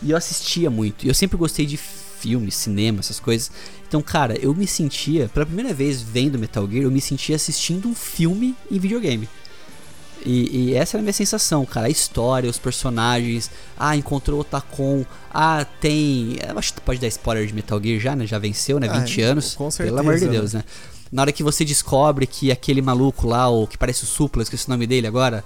e 0.03 0.11
eu 0.11 0.17
assistia 0.17 0.71
muito. 0.71 1.05
E 1.05 1.09
eu 1.09 1.15
sempre 1.15 1.37
gostei 1.37 1.67
de 1.67 1.77
filme, 1.77 2.51
cinema, 2.51 3.01
essas 3.01 3.21
coisas. 3.21 3.51
Então, 3.87 4.03
cara, 4.03 4.37
eu 4.39 4.55
me 4.55 4.67
sentia, 4.67 5.29
pela 5.29 5.47
primeira 5.47 5.73
vez 5.73 6.03
vendo 6.03 6.39
Metal 6.39 6.69
Gear, 6.69 6.85
eu 6.85 6.91
me 6.91 7.01
sentia 7.01 7.37
assistindo 7.37 7.89
um 7.89 7.95
filme 7.95 8.55
em 8.71 8.79
videogame. 8.79 9.29
E, 10.27 10.71
e, 10.71 10.75
essa 10.75 10.97
era 10.97 11.01
a 11.01 11.05
minha 11.05 11.13
sensação, 11.13 11.65
cara. 11.65 11.87
A 11.87 11.91
história, 11.91 12.51
os 12.51 12.59
personagens. 12.59 13.51
Ah, 13.79 13.97
encontrou 13.97 14.41
o 14.41 14.45
Tacon. 14.45 15.05
Ah, 15.33 15.65
tem. 15.81 16.39
Eu 16.47 16.59
acho 16.59 16.75
que 16.75 16.81
pode 16.81 17.01
dar 17.01 17.07
spoiler 17.07 17.47
de 17.47 17.55
Metal 17.55 17.81
Gear 17.81 18.01
já, 18.01 18.17
né? 18.17 18.27
Já 18.27 18.39
venceu, 18.39 18.81
né? 18.81 18.89
20 18.89 19.23
ah, 19.23 19.27
anos. 19.27 19.55
Com 19.55 19.71
certeza. 19.71 19.97
Pelo 19.97 20.09
amor 20.09 20.19
de 20.19 20.29
Deus, 20.29 20.55
né? 20.55 20.65
Na 21.11 21.23
hora 21.23 21.33
que 21.33 21.43
você 21.43 21.65
descobre 21.65 22.27
que 22.27 22.51
aquele 22.53 22.83
maluco 22.83 23.27
lá, 23.27 23.49
o 23.49 23.67
que 23.67 23.79
parece 23.79 24.05
o 24.05 24.07
Supla, 24.07 24.43
esqueci 24.43 24.67
o 24.67 24.71
nome 24.71 24.87
dele 24.87 25.07
agora. 25.07 25.45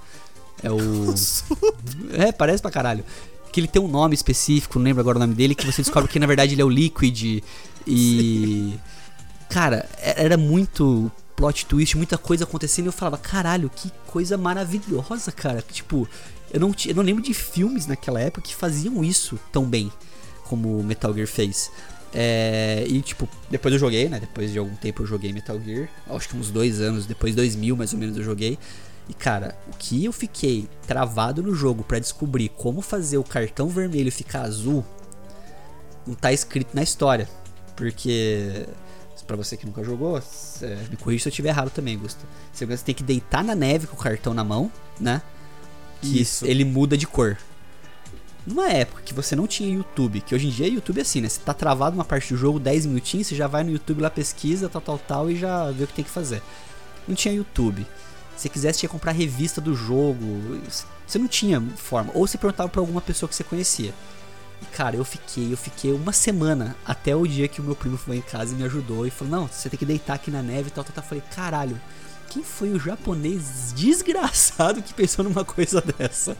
É 0.61 0.71
o. 0.71 1.13
é, 2.13 2.31
parece 2.31 2.61
pra 2.61 2.71
caralho. 2.71 3.03
Que 3.51 3.59
ele 3.59 3.67
tem 3.67 3.81
um 3.81 3.87
nome 3.87 4.15
específico, 4.15 4.79
não 4.79 4.85
lembro 4.85 5.01
agora 5.01 5.17
o 5.17 5.21
nome 5.21 5.35
dele, 5.35 5.55
que 5.55 5.65
você 5.65 5.81
descobre 5.81 6.09
que 6.09 6.19
na 6.19 6.25
verdade 6.25 6.53
ele 6.53 6.61
é 6.61 6.65
o 6.65 6.69
Liquid. 6.69 7.43
E. 7.85 8.73
Sim. 8.73 8.79
Cara, 9.49 9.87
era 9.99 10.35
muito 10.35 11.11
plot 11.35 11.65
twist, 11.65 11.95
muita 11.95 12.17
coisa 12.17 12.43
acontecendo, 12.43 12.85
e 12.85 12.87
eu 12.87 12.93
falava, 12.93 13.17
caralho, 13.17 13.69
que 13.69 13.91
coisa 14.07 14.37
maravilhosa, 14.37 15.31
cara. 15.31 15.63
Tipo, 15.71 16.07
eu 16.51 16.59
não, 16.59 16.73
eu 16.85 16.95
não 16.95 17.03
lembro 17.03 17.21
de 17.21 17.33
filmes 17.33 17.85
naquela 17.85 18.19
época 18.19 18.41
que 18.41 18.55
faziam 18.55 19.03
isso 19.03 19.39
tão 19.51 19.65
bem 19.65 19.91
como 20.43 20.83
Metal 20.83 21.13
Gear 21.13 21.27
fez. 21.27 21.71
É, 22.13 22.85
e 22.87 23.01
tipo, 23.01 23.27
depois 23.49 23.73
eu 23.73 23.79
joguei, 23.79 24.07
né? 24.07 24.19
Depois 24.19 24.51
de 24.51 24.59
algum 24.59 24.75
tempo 24.75 25.01
eu 25.03 25.07
joguei 25.07 25.33
Metal 25.33 25.59
Gear. 25.59 25.89
Acho 26.07 26.29
que 26.29 26.37
uns 26.37 26.51
dois 26.51 26.79
anos, 26.79 27.05
depois 27.05 27.33
de 27.33 27.37
2000 27.37 27.75
mais 27.75 27.93
ou 27.93 27.99
menos 27.99 28.17
eu 28.17 28.23
joguei. 28.23 28.57
E 29.09 29.13
cara, 29.13 29.57
o 29.67 29.77
que 29.77 30.05
eu 30.05 30.13
fiquei 30.13 30.67
travado 30.87 31.41
no 31.43 31.53
jogo 31.53 31.83
para 31.83 31.99
descobrir 31.99 32.49
como 32.49 32.81
fazer 32.81 33.17
o 33.17 33.23
cartão 33.23 33.67
vermelho 33.67 34.11
ficar 34.11 34.43
azul 34.43 34.85
não 36.05 36.13
tá 36.13 36.31
escrito 36.31 36.73
na 36.73 36.83
história. 36.83 37.27
Porque 37.75 38.65
para 39.25 39.35
você 39.35 39.57
que 39.57 39.65
nunca 39.65 39.83
jogou, 39.83 40.17
é, 40.17 40.75
me 40.89 40.97
corrija 40.97 41.23
se 41.23 41.29
eu 41.29 41.31
estiver 41.31 41.49
errado 41.49 41.69
também, 41.69 41.97
Gusto. 41.97 42.25
Você 42.53 42.65
tem 42.77 42.93
que 42.93 43.03
deitar 43.03 43.43
na 43.43 43.55
neve 43.55 43.87
com 43.87 43.95
o 43.95 43.99
cartão 43.99 44.33
na 44.33 44.43
mão, 44.43 44.71
né? 44.99 45.21
Que 46.01 46.21
Isso. 46.21 46.45
ele 46.45 46.65
muda 46.65 46.97
de 46.97 47.07
cor. 47.07 47.37
Numa 48.45 48.69
época 48.69 49.01
que 49.03 49.13
você 49.13 49.35
não 49.35 49.47
tinha 49.47 49.73
YouTube, 49.73 50.19
que 50.19 50.35
hoje 50.35 50.47
em 50.47 50.49
dia 50.49 50.67
YouTube 50.67 50.99
é 50.99 51.01
assim, 51.01 51.21
né? 51.21 51.29
Você 51.29 51.39
tá 51.39 51.53
travado 51.53 51.95
uma 51.95 52.03
parte 52.03 52.33
do 52.33 52.37
jogo, 52.37 52.59
10 52.59 52.87
minutinhos, 52.87 53.27
você 53.27 53.35
já 53.35 53.47
vai 53.47 53.63
no 53.63 53.71
YouTube 53.71 54.01
lá, 54.01 54.09
pesquisa, 54.09 54.67
tal, 54.67 54.81
tal, 54.81 54.99
tal, 54.99 55.31
e 55.31 55.37
já 55.37 55.71
vê 55.71 55.85
o 55.85 55.87
que 55.87 55.93
tem 55.93 56.03
que 56.03 56.11
fazer. 56.11 56.41
Não 57.07 57.15
tinha 57.15 57.33
YouTube. 57.33 57.85
Se 58.35 58.49
quisesse, 58.49 58.79
tinha 58.79 58.89
que 58.89 58.93
comprar 58.93 59.11
revista 59.11 59.61
do 59.61 59.75
jogo. 59.75 60.59
Você 61.07 61.17
não 61.17 61.27
tinha 61.27 61.61
forma. 61.77 62.11
Ou 62.13 62.27
você 62.27 62.37
perguntava 62.37 62.67
pra 62.67 62.81
alguma 62.81 62.99
pessoa 62.99 63.29
que 63.29 63.35
você 63.35 63.43
conhecia. 63.43 63.93
E, 64.61 64.65
cara, 64.65 64.95
eu 64.95 65.05
fiquei, 65.05 65.51
eu 65.51 65.57
fiquei 65.57 65.91
uma 65.91 66.11
semana 66.11 66.75
até 66.85 67.15
o 67.15 67.27
dia 67.27 67.47
que 67.47 67.61
o 67.61 67.63
meu 67.63 67.75
primo 67.75 67.97
foi 67.97 68.17
em 68.17 68.21
casa 68.21 68.53
e 68.53 68.57
me 68.57 68.63
ajudou 68.63 69.05
e 69.05 69.11
falou: 69.11 69.31
Não, 69.31 69.47
você 69.47 69.69
tem 69.69 69.77
que 69.77 69.85
deitar 69.85 70.15
aqui 70.15 70.31
na 70.31 70.41
neve 70.41 70.69
e 70.69 70.71
tal, 70.71 70.83
tal, 70.83 70.93
tal. 70.93 71.03
Eu 71.03 71.07
falei: 71.07 71.23
Caralho, 71.33 71.79
quem 72.29 72.43
foi 72.43 72.71
o 72.71 72.79
japonês 72.79 73.73
desgraçado 73.75 74.81
que 74.81 74.93
pensou 74.93 75.23
numa 75.23 75.45
coisa 75.45 75.81
dessa? 75.97 76.35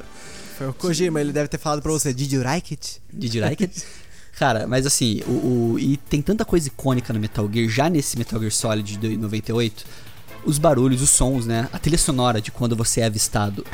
O 0.69 0.73
Kojima, 0.73 1.19
ele 1.21 1.31
deve 1.31 1.47
ter 1.47 1.57
falado 1.57 1.81
pra 1.81 1.91
você: 1.91 2.13
Did 2.13 2.31
you 2.31 2.43
like 2.43 2.73
it? 2.73 3.01
Did 3.11 3.33
you 3.33 3.41
like 3.41 3.63
it? 3.63 3.83
Cara, 4.37 4.65
mas 4.65 4.85
assim, 4.85 5.21
o, 5.27 5.73
o, 5.73 5.79
e 5.79 5.95
tem 5.95 6.21
tanta 6.21 6.43
coisa 6.43 6.67
icônica 6.67 7.13
no 7.13 7.19
Metal 7.19 7.47
Gear, 7.51 7.69
já 7.69 7.89
nesse 7.89 8.17
Metal 8.17 8.39
Gear 8.39 8.51
Solid 8.51 8.97
de 8.97 9.15
98, 9.15 9.85
os 10.43 10.57
barulhos, 10.57 11.01
os 11.01 11.09
sons, 11.11 11.45
né? 11.45 11.69
A 11.71 11.77
trilha 11.77 11.97
sonora 11.97 12.41
de 12.41 12.51
quando 12.51 12.75
você 12.75 13.01
é 13.01 13.05
avistado. 13.05 13.65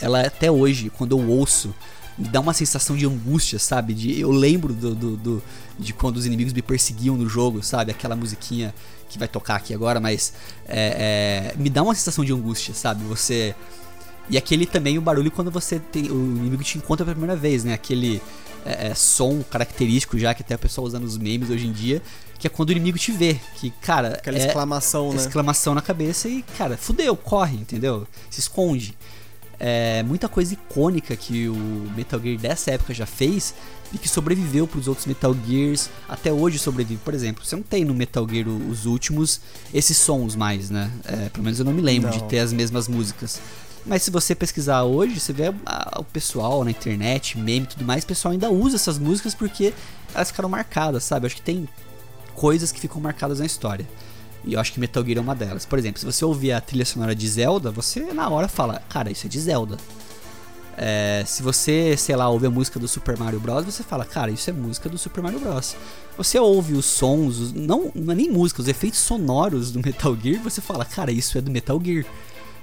Ela 0.00 0.22
até 0.22 0.50
hoje, 0.50 0.90
quando 0.90 1.18
eu 1.18 1.28
ouço, 1.28 1.74
me 2.16 2.26
dá 2.28 2.40
uma 2.40 2.54
sensação 2.54 2.96
de 2.96 3.06
angústia, 3.06 3.58
sabe? 3.58 3.92
De, 3.92 4.18
eu 4.18 4.30
lembro 4.30 4.72
do, 4.72 4.94
do, 4.94 5.16
do, 5.16 5.42
de 5.78 5.92
quando 5.92 6.16
os 6.16 6.24
inimigos 6.24 6.52
me 6.52 6.62
perseguiam 6.62 7.16
no 7.16 7.28
jogo, 7.28 7.62
sabe? 7.62 7.90
Aquela 7.90 8.16
musiquinha 8.16 8.74
que 9.08 9.18
vai 9.18 9.28
tocar 9.28 9.56
aqui 9.56 9.74
agora, 9.74 10.00
mas 10.00 10.32
é, 10.66 11.52
é, 11.54 11.58
me 11.58 11.70
dá 11.70 11.82
uma 11.82 11.94
sensação 11.94 12.24
de 12.24 12.32
angústia, 12.32 12.74
sabe? 12.74 13.04
Você 13.04 13.54
e 14.30 14.36
aquele 14.36 14.66
também 14.66 14.98
o 14.98 15.00
barulho 15.00 15.30
quando 15.30 15.50
você 15.50 15.78
tem 15.78 16.10
o 16.10 16.36
inimigo 16.36 16.62
te 16.62 16.78
encontra 16.78 17.04
pela 17.04 17.14
primeira 17.14 17.36
vez, 17.36 17.64
né? 17.64 17.72
Aquele 17.72 18.20
é, 18.64 18.88
é, 18.88 18.94
som 18.94 19.42
característico 19.42 20.18
já 20.18 20.34
que 20.34 20.42
até 20.42 20.54
o 20.54 20.58
pessoal 20.58 20.86
usando 20.86 21.04
os 21.04 21.16
memes 21.16 21.50
hoje 21.50 21.66
em 21.66 21.72
dia, 21.72 22.02
que 22.38 22.46
é 22.46 22.50
quando 22.50 22.68
o 22.68 22.72
inimigo 22.72 22.98
te 22.98 23.10
vê, 23.12 23.38
que 23.56 23.70
cara, 23.70 24.08
aquela 24.08 24.38
é, 24.38 24.46
exclamação, 24.46 25.12
né? 25.12 25.16
Exclamação 25.16 25.74
na 25.74 25.82
cabeça 25.82 26.28
e 26.28 26.42
cara, 26.56 26.76
fudeu, 26.76 27.16
corre, 27.16 27.56
entendeu? 27.56 28.06
Se 28.30 28.40
esconde. 28.40 28.96
É 29.60 30.04
muita 30.04 30.28
coisa 30.28 30.54
icônica 30.54 31.16
que 31.16 31.48
o 31.48 31.90
Metal 31.96 32.20
Gear 32.20 32.38
dessa 32.38 32.70
época 32.70 32.94
já 32.94 33.06
fez 33.06 33.54
e 33.92 33.98
que 33.98 34.08
sobreviveu 34.08 34.68
para 34.68 34.78
os 34.78 34.86
outros 34.86 35.06
Metal 35.06 35.34
Gears, 35.46 35.90
até 36.08 36.32
hoje 36.32 36.60
sobrevive. 36.60 37.00
Por 37.04 37.12
exemplo, 37.12 37.44
você 37.44 37.56
não 37.56 37.62
tem 37.62 37.84
no 37.84 37.92
Metal 37.92 38.26
Gear 38.28 38.46
os 38.46 38.86
últimos 38.86 39.40
esses 39.74 39.96
sons 39.96 40.36
mais, 40.36 40.70
né? 40.70 40.92
É, 41.04 41.28
pelo 41.30 41.42
menos 41.42 41.58
eu 41.58 41.64
não 41.64 41.72
me 41.72 41.82
lembro 41.82 42.10
não. 42.10 42.16
de 42.16 42.22
ter 42.24 42.38
as 42.38 42.52
mesmas 42.52 42.86
músicas. 42.86 43.40
Mas 43.88 44.02
se 44.02 44.10
você 44.10 44.34
pesquisar 44.34 44.84
hoje, 44.84 45.18
você 45.18 45.32
vê 45.32 45.44
o 45.96 46.04
pessoal 46.04 46.62
na 46.62 46.70
internet, 46.70 47.38
meme 47.38 47.64
e 47.64 47.66
tudo 47.66 47.84
mais, 47.84 48.04
o 48.04 48.06
pessoal 48.06 48.32
ainda 48.32 48.50
usa 48.50 48.76
essas 48.76 48.98
músicas 48.98 49.34
porque 49.34 49.72
elas 50.14 50.28
ficaram 50.28 50.48
marcadas, 50.48 51.04
sabe? 51.04 51.26
acho 51.26 51.36
que 51.36 51.42
tem 51.42 51.66
coisas 52.34 52.70
que 52.70 52.78
ficam 52.78 53.00
marcadas 53.00 53.40
na 53.40 53.46
história. 53.46 53.88
E 54.44 54.52
eu 54.52 54.60
acho 54.60 54.72
que 54.72 54.78
Metal 54.78 55.02
Gear 55.04 55.18
é 55.18 55.20
uma 55.20 55.34
delas. 55.34 55.64
Por 55.64 55.78
exemplo, 55.78 55.98
se 55.98 56.06
você 56.06 56.22
ouvir 56.24 56.52
a 56.52 56.60
trilha 56.60 56.84
sonora 56.84 57.14
de 57.14 57.26
Zelda, 57.26 57.70
você 57.70 58.00
na 58.12 58.28
hora 58.28 58.46
fala, 58.46 58.82
cara, 58.88 59.10
isso 59.10 59.26
é 59.26 59.28
de 59.28 59.40
Zelda. 59.40 59.78
É, 60.76 61.24
se 61.26 61.42
você, 61.42 61.96
sei 61.96 62.14
lá, 62.14 62.28
ouve 62.28 62.46
a 62.46 62.50
música 62.50 62.78
do 62.78 62.86
Super 62.86 63.18
Mario 63.18 63.40
Bros, 63.40 63.64
você 63.64 63.82
fala, 63.82 64.04
cara, 64.04 64.30
isso 64.30 64.48
é 64.48 64.52
música 64.52 64.88
do 64.88 64.96
Super 64.96 65.22
Mario 65.22 65.40
Bros. 65.40 65.74
Você 66.16 66.38
ouve 66.38 66.74
os 66.74 66.84
sons, 66.84 67.38
os, 67.38 67.52
não, 67.52 67.90
não 67.94 68.12
é 68.12 68.14
nem 68.14 68.30
música, 68.30 68.60
os 68.60 68.68
efeitos 68.68 69.00
sonoros 69.00 69.72
do 69.72 69.80
Metal 69.84 70.16
Gear, 70.22 70.42
você 70.42 70.60
fala, 70.60 70.84
cara, 70.84 71.10
isso 71.10 71.36
é 71.36 71.40
do 71.40 71.50
Metal 71.50 71.80
Gear. 71.84 72.04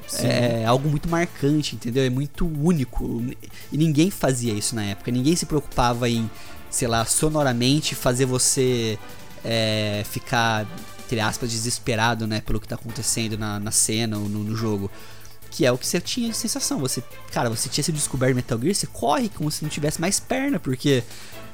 Sim. 0.08 0.28
É 0.28 0.66
algo 0.66 0.90
muito 0.90 1.10
marcante, 1.10 1.76
entendeu? 1.76 2.04
É 2.04 2.10
muito 2.10 2.46
único. 2.46 3.24
E 3.72 3.78
ninguém 3.78 4.12
fazia 4.12 4.54
isso 4.54 4.76
na 4.76 4.84
época. 4.84 5.12
Ninguém 5.12 5.36
se 5.36 5.46
preocupava 5.46 6.10
em, 6.10 6.30
sei 6.70 6.88
lá, 6.88 7.06
sonoramente 7.06 7.96
fazer 7.96 8.26
você 8.26 9.00
é, 9.44 10.04
ficar, 10.10 10.68
entre 11.06 11.20
aspas, 11.20 11.52
desesperado, 11.52 12.28
né? 12.28 12.42
Pelo 12.42 12.60
que 12.60 12.68
tá 12.68 12.76
acontecendo 12.76 13.38
na, 13.38 13.60
na 13.60 13.72
cena 13.72 14.18
ou 14.18 14.30
no, 14.30 14.44
no 14.44 14.56
jogo 14.56 14.90
que 15.56 15.66
é 15.66 15.72
o 15.72 15.78
que 15.78 15.88
você 15.88 16.02
tinha 16.02 16.30
de 16.30 16.36
sensação. 16.36 16.80
Você, 16.80 17.02
cara, 17.32 17.50
você 17.50 17.70
tinha 17.70 17.84
sido 17.84 17.96
descoberto 17.96 18.36
Metal 18.36 18.60
Gear, 18.60 18.76
você 18.76 18.88
corre 18.88 19.30
como 19.30 19.50
se 19.50 19.64
não 19.64 19.70
tivesse 19.70 20.02
mais 20.02 20.20
perna, 20.20 20.60
porque 20.60 21.02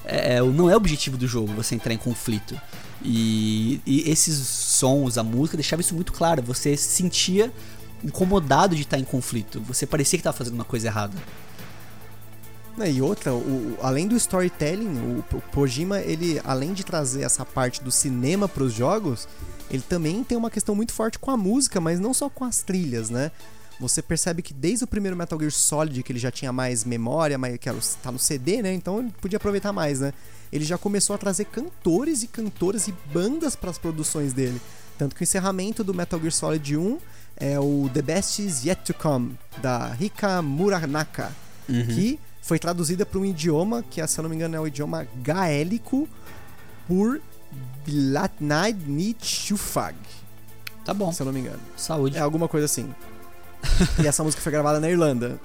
é, 0.04 0.38
é 0.38 0.42
não 0.42 0.68
é 0.68 0.74
o 0.74 0.78
objetivo 0.78 1.18
do 1.18 1.28
jogo 1.28 1.54
você 1.54 1.76
entrar 1.76 1.94
em 1.94 1.98
conflito. 1.98 2.60
E, 3.04 3.80
e 3.86 4.10
esses 4.10 4.36
sons, 4.38 5.20
a 5.20 5.24
música, 5.24 5.56
deixava 5.56 5.82
isso 5.82 5.94
muito 5.94 6.12
claro. 6.14 6.42
Você 6.42 6.76
sentia 6.76 7.52
incomodado 8.04 8.76
de 8.76 8.82
estar 8.82 8.98
em 8.98 9.04
conflito. 9.04 9.62
Você 9.62 9.86
parecia 9.86 10.18
que 10.18 10.22
estava 10.22 10.38
fazendo 10.38 10.56
uma 10.56 10.66
coisa 10.66 10.88
errada. 10.88 11.16
E 12.88 13.02
outra, 13.02 13.34
o, 13.34 13.78
além 13.82 14.08
do 14.08 14.16
storytelling, 14.16 14.98
o, 14.98 15.38
o 15.38 15.42
Kojima, 15.54 16.00
ele, 16.00 16.42
além 16.44 16.74
de 16.74 16.84
trazer 16.84 17.22
essa 17.22 17.46
parte 17.46 17.84
do 17.84 17.92
cinema 17.92 18.48
para 18.48 18.64
os 18.64 18.74
jogos, 18.74 19.28
ele 19.70 19.84
também 19.88 20.24
tem 20.24 20.38
uma 20.38 20.50
questão 20.50 20.74
muito 20.74 20.94
forte 20.94 21.20
com 21.20 21.30
a 21.32 21.38
música, 21.38 21.80
mas 21.80 22.00
não 22.00 22.14
só 22.14 22.30
com 22.30 22.44
as 22.44 22.62
trilhas, 22.62 23.10
né? 23.10 23.32
Você 23.80 24.02
percebe 24.02 24.42
que 24.42 24.54
desde 24.54 24.84
o 24.84 24.88
primeiro 24.88 25.18
Metal 25.18 25.40
Gear 25.40 25.52
Solid, 25.52 26.04
que 26.04 26.12
ele 26.12 26.20
já 26.20 26.32
tinha 26.32 26.54
mais 26.54 26.86
memória, 26.86 27.38
mais, 27.38 27.58
que 27.58 27.70
tá 28.02 28.12
no 28.12 28.20
CD, 28.20 28.62
né? 28.62 28.74
Então 28.74 29.00
ele 29.00 29.14
podia 29.20 29.38
aproveitar 29.38 29.74
mais, 29.74 30.00
né? 30.00 30.14
Ele 30.52 30.64
já 30.64 30.78
começou 30.78 31.16
a 31.16 31.18
trazer 31.18 31.46
cantores 31.46 32.24
e 32.24 32.28
cantoras 32.28 32.88
e 32.88 32.94
bandas 33.12 33.56
para 33.56 33.70
as 33.70 33.78
produções 33.78 34.34
dele. 34.34 34.62
Tanto 34.98 35.16
que 35.16 35.22
o 35.22 35.26
encerramento 35.26 35.84
do 35.84 35.94
Metal 35.94 36.20
Gear 36.20 36.32
Solid 36.32 36.78
1 36.78 37.00
é 37.42 37.60
o 37.60 37.90
The 37.92 38.04
Best 38.04 38.40
Is 38.40 38.64
Yet 38.64 38.84
to 38.86 38.94
Come, 38.94 39.36
da 39.62 39.88
Rika 39.88 40.42
Muranaka, 40.44 41.32
uhum. 41.68 41.88
que 41.88 42.20
foi 42.40 42.60
traduzida 42.60 43.04
para 43.04 43.20
um 43.20 43.26
idioma 43.26 43.84
que, 43.90 44.06
se 44.06 44.20
eu 44.20 44.24
não 44.24 44.30
me 44.30 44.36
engano, 44.36 44.56
é 44.56 44.60
o 44.60 44.68
idioma 44.68 45.08
gaélico 45.24 46.08
por 46.88 47.20
Blatnaid 47.86 48.78
Nichufag. 48.88 49.98
Tá 50.86 50.94
bom. 50.94 51.12
Se 51.12 51.22
eu 51.22 51.26
não 51.26 51.34
me 51.34 51.40
engano. 51.40 51.60
Saúde. 51.76 52.18
É 52.18 52.20
alguma 52.20 52.48
coisa 52.48 52.66
assim. 52.66 52.94
e 54.02 54.08
essa 54.08 54.24
música 54.24 54.42
foi 54.42 54.52
gravada 54.52 54.80
na 54.80 54.90
Irlanda. 54.90 55.40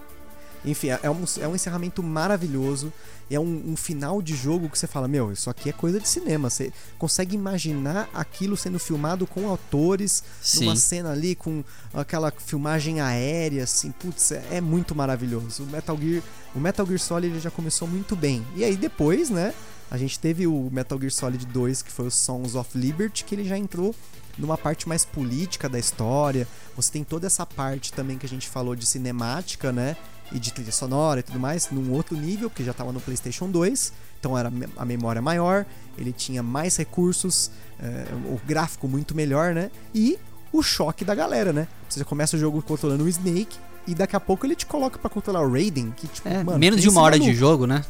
Enfim, 0.64 0.88
é 0.88 1.10
um, 1.10 1.24
é 1.40 1.48
um 1.48 1.54
encerramento 1.54 2.02
maravilhoso. 2.02 2.92
É 3.30 3.40
um, 3.40 3.72
um, 3.72 3.76
final 3.76 4.22
de 4.22 4.36
jogo 4.36 4.68
que 4.70 4.78
você 4.78 4.86
fala: 4.86 5.08
Meu, 5.08 5.32
isso 5.32 5.50
aqui 5.50 5.68
é 5.68 5.72
coisa 5.72 5.98
de 5.98 6.08
cinema. 6.08 6.48
Você 6.48 6.72
consegue 6.98 7.34
imaginar 7.34 8.08
aquilo 8.14 8.56
sendo 8.56 8.78
filmado 8.78 9.26
com 9.26 9.48
autores, 9.48 10.22
Sim. 10.40 10.66
numa 10.66 10.76
cena 10.76 11.10
ali 11.10 11.34
com 11.34 11.64
aquela 11.92 12.30
filmagem 12.30 13.00
aérea, 13.00 13.64
assim. 13.64 13.90
Putz, 13.90 14.30
é, 14.32 14.44
é 14.52 14.60
muito 14.60 14.94
maravilhoso. 14.94 15.64
O 15.64 15.66
Metal 15.66 15.98
Gear, 16.00 16.22
o 16.54 16.60
Metal 16.60 16.86
Gear 16.86 17.00
Solid 17.00 17.40
já 17.40 17.50
começou 17.50 17.88
muito 17.88 18.14
bem. 18.14 18.46
E 18.54 18.64
aí 18.64 18.76
depois, 18.76 19.30
né? 19.30 19.52
A 19.90 19.96
gente 19.96 20.18
teve 20.18 20.46
o 20.46 20.68
Metal 20.72 20.98
Gear 20.98 21.12
Solid 21.12 21.46
2, 21.46 21.82
que 21.82 21.92
foi 21.92 22.08
o 22.08 22.10
Songs 22.10 22.56
of 22.56 22.76
Liberty, 22.76 23.24
que 23.24 23.34
ele 23.34 23.44
já 23.44 23.56
entrou 23.56 23.94
numa 24.38 24.58
parte 24.58 24.88
mais 24.88 25.04
política 25.04 25.68
da 25.68 25.78
história. 25.78 26.46
Você 26.74 26.92
tem 26.92 27.04
toda 27.04 27.26
essa 27.26 27.46
parte 27.46 27.92
também 27.92 28.18
que 28.18 28.26
a 28.26 28.28
gente 28.28 28.48
falou 28.48 28.74
de 28.74 28.86
cinemática, 28.86 29.72
né? 29.72 29.96
E 30.32 30.38
de 30.38 30.52
trilha 30.52 30.72
sonora 30.72 31.20
e 31.20 31.22
tudo 31.22 31.38
mais, 31.38 31.70
num 31.70 31.92
outro 31.92 32.16
nível, 32.16 32.50
porque 32.50 32.64
já 32.64 32.72
estava 32.72 32.92
no 32.92 33.00
PlayStation 33.00 33.48
2, 33.48 33.92
então 34.18 34.36
era 34.36 34.52
a 34.76 34.84
memória 34.84 35.22
maior, 35.22 35.64
ele 35.96 36.12
tinha 36.12 36.42
mais 36.42 36.76
recursos, 36.76 37.50
é, 37.80 38.06
o 38.26 38.40
gráfico 38.46 38.88
muito 38.88 39.14
melhor, 39.14 39.54
né? 39.54 39.70
E 39.94 40.18
o 40.52 40.62
choque 40.62 41.04
da 41.04 41.14
galera, 41.14 41.52
né? 41.52 41.68
Você 41.88 42.04
começa 42.04 42.36
o 42.36 42.40
jogo 42.40 42.60
controlando 42.62 43.04
o 43.04 43.08
Snake 43.08 43.56
e 43.86 43.94
daqui 43.94 44.16
a 44.16 44.20
pouco 44.20 44.44
ele 44.44 44.56
te 44.56 44.66
coloca 44.66 44.98
para 44.98 45.08
controlar 45.08 45.42
o 45.42 45.50
Raiden, 45.50 45.92
que 45.96 46.08
tipo, 46.08 46.28
é, 46.28 46.42
mano, 46.42 46.58
menos 46.58 46.80
de 46.80 46.88
uma 46.88 47.00
hora 47.00 47.18
de 47.18 47.32
jogo, 47.34 47.66
né? 47.66 47.84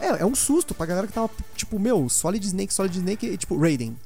É, 0.00 0.22
é 0.22 0.26
um 0.26 0.34
susto 0.34 0.74
pra 0.74 0.86
galera 0.86 1.06
que 1.06 1.12
tava 1.12 1.30
tipo, 1.54 1.78
meu, 1.78 2.08
Solid 2.08 2.44
Snake, 2.44 2.72
Solid 2.72 2.96
Snake 2.96 3.26
e 3.26 3.36
tipo, 3.36 3.58
Raiden. 3.58 3.96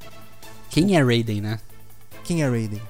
Quem 0.68 0.96
é 0.96 1.02
Raiden, 1.02 1.40
né? 1.40 1.60
Quem 2.24 2.42
é 2.42 2.48
Raiden? 2.48 2.82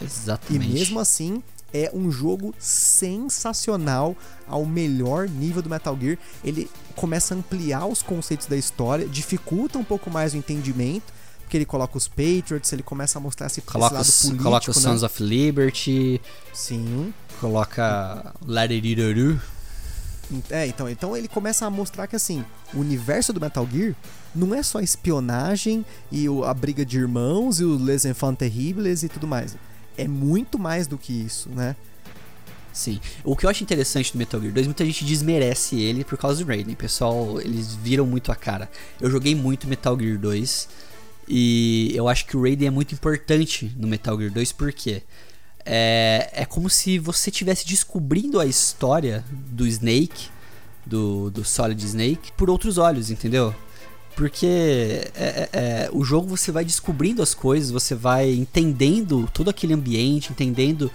Exatamente. 0.00 0.70
E 0.70 0.74
mesmo 0.74 0.98
assim, 0.98 1.42
é 1.72 1.90
um 1.94 2.10
jogo 2.10 2.54
sensacional 2.58 4.16
ao 4.46 4.64
melhor 4.64 5.28
nível 5.28 5.62
do 5.62 5.68
Metal 5.68 5.96
Gear. 6.00 6.18
Ele 6.42 6.70
começa 6.96 7.34
a 7.34 7.38
ampliar 7.38 7.86
os 7.86 8.02
conceitos 8.02 8.46
da 8.46 8.56
história, 8.56 9.06
dificulta 9.06 9.78
um 9.78 9.84
pouco 9.84 10.10
mais 10.10 10.34
o 10.34 10.36
entendimento, 10.36 11.12
porque 11.40 11.56
ele 11.56 11.64
coloca 11.64 11.96
os 11.96 12.08
Patriots, 12.08 12.72
ele 12.72 12.82
começa 12.82 13.18
a 13.18 13.20
mostrar 13.20 13.46
esse, 13.46 13.60
coloca 13.62 14.00
esse 14.00 14.26
lado 14.26 14.38
político, 14.38 14.44
Coloca 14.44 14.70
os 14.70 14.76
né? 14.76 14.82
Sons 14.82 15.02
of 15.02 15.22
Liberty. 15.22 16.20
Sim. 16.52 17.12
Coloca 17.40 18.34
Laderidoru. 18.46 19.40
É, 20.50 20.66
então, 20.66 20.88
então 20.90 21.16
ele 21.16 21.26
começa 21.26 21.64
a 21.64 21.70
mostrar 21.70 22.06
que 22.06 22.14
assim, 22.14 22.44
o 22.74 22.80
universo 22.80 23.32
do 23.32 23.40
Metal 23.40 23.66
Gear 23.70 23.94
não 24.34 24.54
é 24.54 24.62
só 24.62 24.78
espionagem 24.78 25.86
e 26.12 26.28
o, 26.28 26.44
a 26.44 26.52
briga 26.52 26.84
de 26.84 26.98
irmãos 26.98 27.60
e 27.60 27.64
os 27.64 27.80
Les 27.80 28.04
Enfants 28.04 28.38
Terribles 28.38 29.02
e 29.02 29.08
tudo 29.08 29.26
mais 29.26 29.56
é 29.98 30.08
muito 30.08 30.58
mais 30.58 30.86
do 30.86 30.96
que 30.96 31.12
isso, 31.12 31.50
né? 31.50 31.76
Sim. 32.72 33.00
O 33.24 33.34
que 33.34 33.44
eu 33.44 33.50
acho 33.50 33.62
interessante 33.64 34.12
do 34.12 34.18
Metal 34.18 34.40
Gear 34.40 34.52
2, 34.52 34.66
muita 34.68 34.84
gente 34.84 35.04
desmerece 35.04 35.80
ele 35.80 36.04
por 36.04 36.16
causa 36.16 36.44
do 36.44 36.48
Raiden. 36.48 36.76
Pessoal, 36.76 37.40
eles 37.40 37.74
viram 37.74 38.06
muito 38.06 38.30
a 38.30 38.36
cara. 38.36 38.70
Eu 39.00 39.10
joguei 39.10 39.34
muito 39.34 39.66
Metal 39.66 39.98
Gear 39.98 40.16
2 40.16 40.68
e 41.26 41.90
eu 41.94 42.08
acho 42.08 42.24
que 42.26 42.36
o 42.36 42.42
Raiden 42.42 42.68
é 42.68 42.70
muito 42.70 42.94
importante 42.94 43.74
no 43.76 43.88
Metal 43.88 44.16
Gear 44.16 44.32
2 44.32 44.52
porque 44.52 45.02
é, 45.66 46.30
é 46.32 46.44
como 46.44 46.70
se 46.70 46.98
você 46.98 47.30
estivesse 47.30 47.66
descobrindo 47.66 48.38
a 48.38 48.46
história 48.46 49.24
do 49.30 49.66
Snake, 49.66 50.28
do, 50.86 51.30
do 51.30 51.44
Solid 51.44 51.84
Snake, 51.84 52.32
por 52.36 52.48
outros 52.48 52.78
olhos, 52.78 53.10
entendeu? 53.10 53.54
Porque 54.18 54.44
é, 54.46 55.12
é, 55.14 55.48
é, 55.52 55.90
o 55.92 56.02
jogo 56.02 56.26
você 56.26 56.50
vai 56.50 56.64
descobrindo 56.64 57.22
as 57.22 57.34
coisas, 57.34 57.70
você 57.70 57.94
vai 57.94 58.28
entendendo 58.32 59.30
todo 59.32 59.48
aquele 59.48 59.72
ambiente, 59.72 60.32
entendendo 60.32 60.90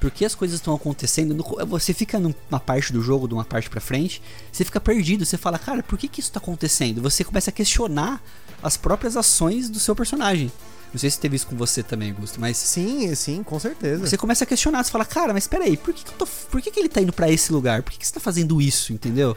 por 0.00 0.10
que 0.10 0.24
as 0.24 0.34
coisas 0.34 0.56
estão 0.56 0.74
acontecendo. 0.74 1.36
Você 1.68 1.94
fica 1.94 2.18
numa 2.18 2.58
parte 2.58 2.92
do 2.92 3.00
jogo, 3.00 3.28
de 3.28 3.34
uma 3.34 3.44
parte 3.44 3.70
pra 3.70 3.80
frente, 3.80 4.20
você 4.50 4.64
fica 4.64 4.80
perdido, 4.80 5.24
você 5.24 5.38
fala, 5.38 5.56
cara, 5.56 5.84
por 5.84 5.96
que, 5.96 6.08
que 6.08 6.18
isso 6.18 6.32
tá 6.32 6.40
acontecendo? 6.40 7.00
Você 7.00 7.22
começa 7.22 7.50
a 7.50 7.52
questionar 7.52 8.20
as 8.60 8.76
próprias 8.76 9.16
ações 9.16 9.70
do 9.70 9.78
seu 9.78 9.94
personagem. 9.94 10.50
Não 10.92 10.98
sei 10.98 11.10
se 11.10 11.20
teve 11.20 11.36
isso 11.36 11.46
com 11.46 11.54
você 11.54 11.80
também, 11.80 12.10
Augusto, 12.10 12.40
mas. 12.40 12.56
Sim, 12.56 13.14
sim, 13.14 13.44
com 13.44 13.60
certeza. 13.60 14.04
Você 14.04 14.16
começa 14.16 14.42
a 14.42 14.46
questionar, 14.48 14.82
você 14.82 14.90
fala, 14.90 15.04
cara, 15.04 15.32
mas 15.32 15.46
peraí, 15.46 15.76
por 15.76 15.94
que, 15.94 16.02
que, 16.02 16.10
eu 16.10 16.16
tô, 16.16 16.26
por 16.26 16.60
que, 16.60 16.72
que 16.72 16.80
ele 16.80 16.88
tá 16.88 17.00
indo 17.00 17.12
para 17.12 17.30
esse 17.30 17.52
lugar? 17.52 17.84
Por 17.84 17.92
que, 17.92 18.00
que 18.00 18.06
você 18.06 18.14
tá 18.14 18.20
fazendo 18.20 18.60
isso, 18.60 18.92
entendeu? 18.92 19.36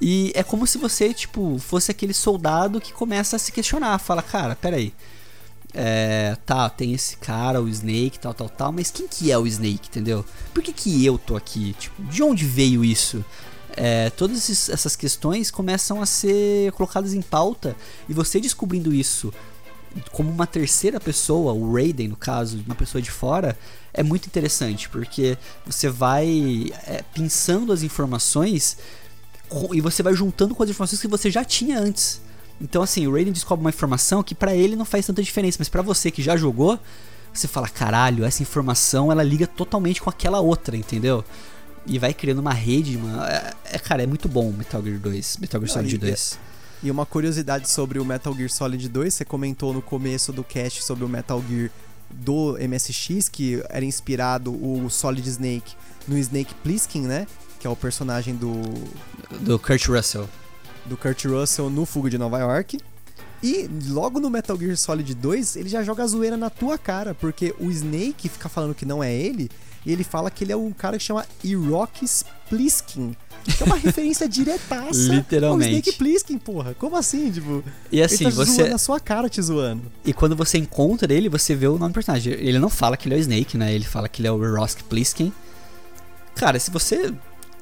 E 0.00 0.32
é 0.34 0.42
como 0.42 0.66
se 0.66 0.78
você, 0.78 1.12
tipo, 1.12 1.58
fosse 1.58 1.90
aquele 1.90 2.14
soldado 2.14 2.80
que 2.80 2.92
começa 2.92 3.36
a 3.36 3.38
se 3.38 3.52
questionar. 3.52 3.98
Fala, 3.98 4.22
cara, 4.22 4.56
peraí. 4.56 4.94
É, 5.72 6.36
tá, 6.44 6.68
tem 6.68 6.92
esse 6.94 7.16
cara, 7.16 7.62
o 7.62 7.68
Snake, 7.68 8.18
tal, 8.18 8.34
tal, 8.34 8.48
tal, 8.48 8.72
mas 8.72 8.90
quem 8.90 9.06
que 9.06 9.30
é 9.30 9.38
o 9.38 9.46
Snake, 9.46 9.88
entendeu? 9.88 10.24
Por 10.52 10.62
que 10.64 10.72
que 10.72 11.04
eu 11.04 11.16
tô 11.16 11.36
aqui? 11.36 11.74
Tipo, 11.78 12.02
de 12.04 12.22
onde 12.22 12.44
veio 12.44 12.84
isso? 12.84 13.24
É, 13.76 14.10
todas 14.10 14.68
essas 14.68 14.96
questões 14.96 15.48
começam 15.48 16.02
a 16.02 16.06
ser 16.06 16.72
colocadas 16.72 17.14
em 17.14 17.22
pauta 17.22 17.76
e 18.08 18.12
você 18.12 18.40
descobrindo 18.40 18.92
isso 18.92 19.32
como 20.12 20.30
uma 20.30 20.46
terceira 20.46 21.00
pessoa, 21.00 21.52
o 21.52 21.72
Raiden 21.72 22.08
no 22.08 22.16
caso, 22.16 22.62
uma 22.66 22.74
pessoa 22.74 23.02
de 23.02 23.10
fora, 23.10 23.58
é 23.92 24.02
muito 24.02 24.26
interessante 24.26 24.88
porque 24.88 25.36
você 25.66 25.88
vai 25.88 26.72
é, 26.86 27.02
pensando 27.14 27.72
as 27.72 27.82
informações 27.82 28.76
e 29.72 29.80
você 29.80 30.02
vai 30.02 30.14
juntando 30.14 30.54
com 30.54 30.62
as 30.62 30.70
informações 30.70 31.00
que 31.00 31.08
você 31.08 31.30
já 31.30 31.44
tinha 31.44 31.78
antes. 31.78 32.20
Então 32.60 32.82
assim, 32.82 33.06
o 33.06 33.12
Raiden 33.12 33.32
descobre 33.32 33.64
uma 33.64 33.70
informação 33.70 34.22
que 34.22 34.34
para 34.34 34.54
ele 34.54 34.76
não 34.76 34.84
faz 34.84 35.06
tanta 35.06 35.22
diferença, 35.22 35.56
mas 35.58 35.68
para 35.68 35.82
você 35.82 36.10
que 36.10 36.22
já 36.22 36.36
jogou, 36.36 36.78
você 37.32 37.48
fala, 37.48 37.68
caralho, 37.68 38.24
essa 38.24 38.42
informação 38.42 39.10
ela 39.10 39.22
liga 39.22 39.46
totalmente 39.46 40.02
com 40.02 40.10
aquela 40.10 40.40
outra, 40.40 40.76
entendeu? 40.76 41.24
E 41.86 41.98
vai 41.98 42.12
criando 42.12 42.40
uma 42.40 42.52
rede, 42.52 42.96
uma... 42.96 43.28
É, 43.28 43.54
é 43.64 43.78
cara, 43.78 44.02
é 44.02 44.06
muito 44.06 44.28
bom 44.28 44.52
Metal 44.52 44.82
Gear 44.82 44.98
2, 44.98 45.38
Metal 45.38 45.60
Gear 45.60 45.72
Solid 45.72 45.98
2. 45.98 46.38
E 46.82 46.90
uma 46.90 47.04
curiosidade 47.04 47.68
sobre 47.68 47.98
o 47.98 48.04
Metal 48.04 48.34
Gear 48.34 48.50
Solid 48.50 48.88
2, 48.88 49.14
você 49.14 49.24
comentou 49.24 49.72
no 49.72 49.82
começo 49.82 50.32
do 50.32 50.42
cast 50.42 50.82
sobre 50.82 51.04
o 51.04 51.08
Metal 51.08 51.42
Gear 51.48 51.70
do 52.10 52.58
MSX, 52.58 53.28
que 53.28 53.62
era 53.68 53.84
inspirado 53.84 54.52
o 54.52 54.88
Solid 54.90 55.28
Snake 55.28 55.74
no 56.08 56.18
Snake 56.18 56.54
Plissken, 56.62 57.02
né? 57.02 57.26
Que 57.60 57.66
é 57.66 57.70
o 57.70 57.76
personagem 57.76 58.34
do. 58.34 58.52
Do 59.40 59.58
Kurt 59.58 59.86
Russell. 59.86 60.28
Do 60.86 60.96
Kurt 60.96 61.24
Russell 61.26 61.68
no 61.70 61.84
Fuga 61.84 62.10
de 62.10 62.18
Nova 62.18 62.38
York. 62.38 62.80
E 63.42 63.68
logo 63.88 64.18
no 64.18 64.28
Metal 64.28 64.58
Gear 64.58 64.76
Solid 64.76 65.14
2, 65.14 65.56
ele 65.56 65.68
já 65.68 65.82
joga 65.82 66.02
a 66.02 66.06
zoeira 66.06 66.36
na 66.36 66.50
tua 66.50 66.76
cara, 66.76 67.14
porque 67.14 67.54
o 67.58 67.70
Snake 67.70 68.28
fica 68.28 68.48
falando 68.48 68.74
que 68.74 68.84
não 68.84 69.02
é 69.02 69.14
ele, 69.14 69.50
e 69.84 69.92
ele 69.92 70.04
fala 70.04 70.30
que 70.30 70.44
ele 70.44 70.52
é 70.52 70.56
um 70.56 70.72
cara 70.72 70.98
que 70.98 71.04
chama 71.04 71.24
Irok 71.42 72.04
Spliskin. 72.04 73.16
Que 73.44 73.62
é 73.62 73.66
uma 73.66 73.76
referência 73.80 74.28
diretaça 74.28 75.14
Literalmente. 75.14 75.70
ao 75.70 75.78
Snake 75.78 75.92
Plissken, 75.92 76.36
porra. 76.36 76.74
Como 76.74 76.94
assim, 76.96 77.30
tipo? 77.30 77.64
E 77.90 78.02
assim, 78.02 78.24
ele 78.26 78.36
tá 78.36 78.44
você. 78.44 78.52
Zoando 78.52 78.70
na 78.72 78.78
sua 78.78 79.00
cara 79.00 79.30
te 79.30 79.40
zoando. 79.40 79.90
E 80.04 80.12
quando 80.12 80.36
você 80.36 80.58
encontra 80.58 81.10
ele, 81.10 81.30
você 81.30 81.54
vê 81.54 81.66
o 81.66 81.78
nome 81.78 81.92
do 81.92 81.94
personagem. 81.94 82.34
Ele 82.34 82.58
não 82.58 82.68
fala 82.68 82.98
que 82.98 83.08
ele 83.08 83.14
é 83.14 83.18
o 83.18 83.20
Snake, 83.20 83.56
né? 83.56 83.72
Ele 83.72 83.84
fala 83.84 84.08
que 84.08 84.20
ele 84.20 84.28
é 84.28 84.32
o 84.32 84.56
Rosk 84.56 84.82
Pliskin. 84.82 85.32
Cara, 86.34 86.58
se 86.58 86.70
você 86.70 87.12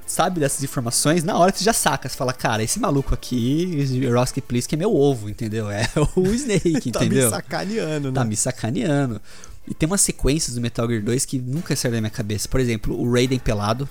sabe 0.09 0.41
dessas 0.41 0.63
informações, 0.63 1.23
na 1.23 1.39
hora 1.39 1.53
você 1.55 1.63
já 1.63 1.73
saca. 1.73 2.09
Você 2.09 2.17
fala, 2.17 2.33
cara, 2.33 2.63
esse 2.63 2.81
maluco 2.81 3.15
aqui, 3.15 3.85
Roski 4.13 4.41
Plisk, 4.41 4.73
é 4.73 4.77
meu 4.77 4.95
ovo, 4.95 5.29
entendeu? 5.29 5.71
É 5.71 5.87
o 6.17 6.27
Snake, 6.29 6.91
tá 6.93 7.05
entendeu? 7.05 7.27
me 7.27 7.31
sacaneando, 7.31 8.09
né? 8.09 8.15
Tá 8.15 8.25
me 8.25 8.37
sacaneando. 8.37 9.21
E 9.67 9.75
tem 9.75 9.87
umas 9.87 10.01
sequências 10.01 10.55
do 10.55 10.61
Metal 10.61 10.89
Gear 10.89 11.03
2 11.03 11.25
que 11.27 11.39
nunca 11.39 11.77
saíram 11.77 11.97
da 11.97 12.01
minha 12.01 12.11
cabeça. 12.11 12.49
Por 12.49 12.59
exemplo, 12.59 12.99
o 12.99 13.13
Raiden 13.13 13.39
pelado. 13.39 13.89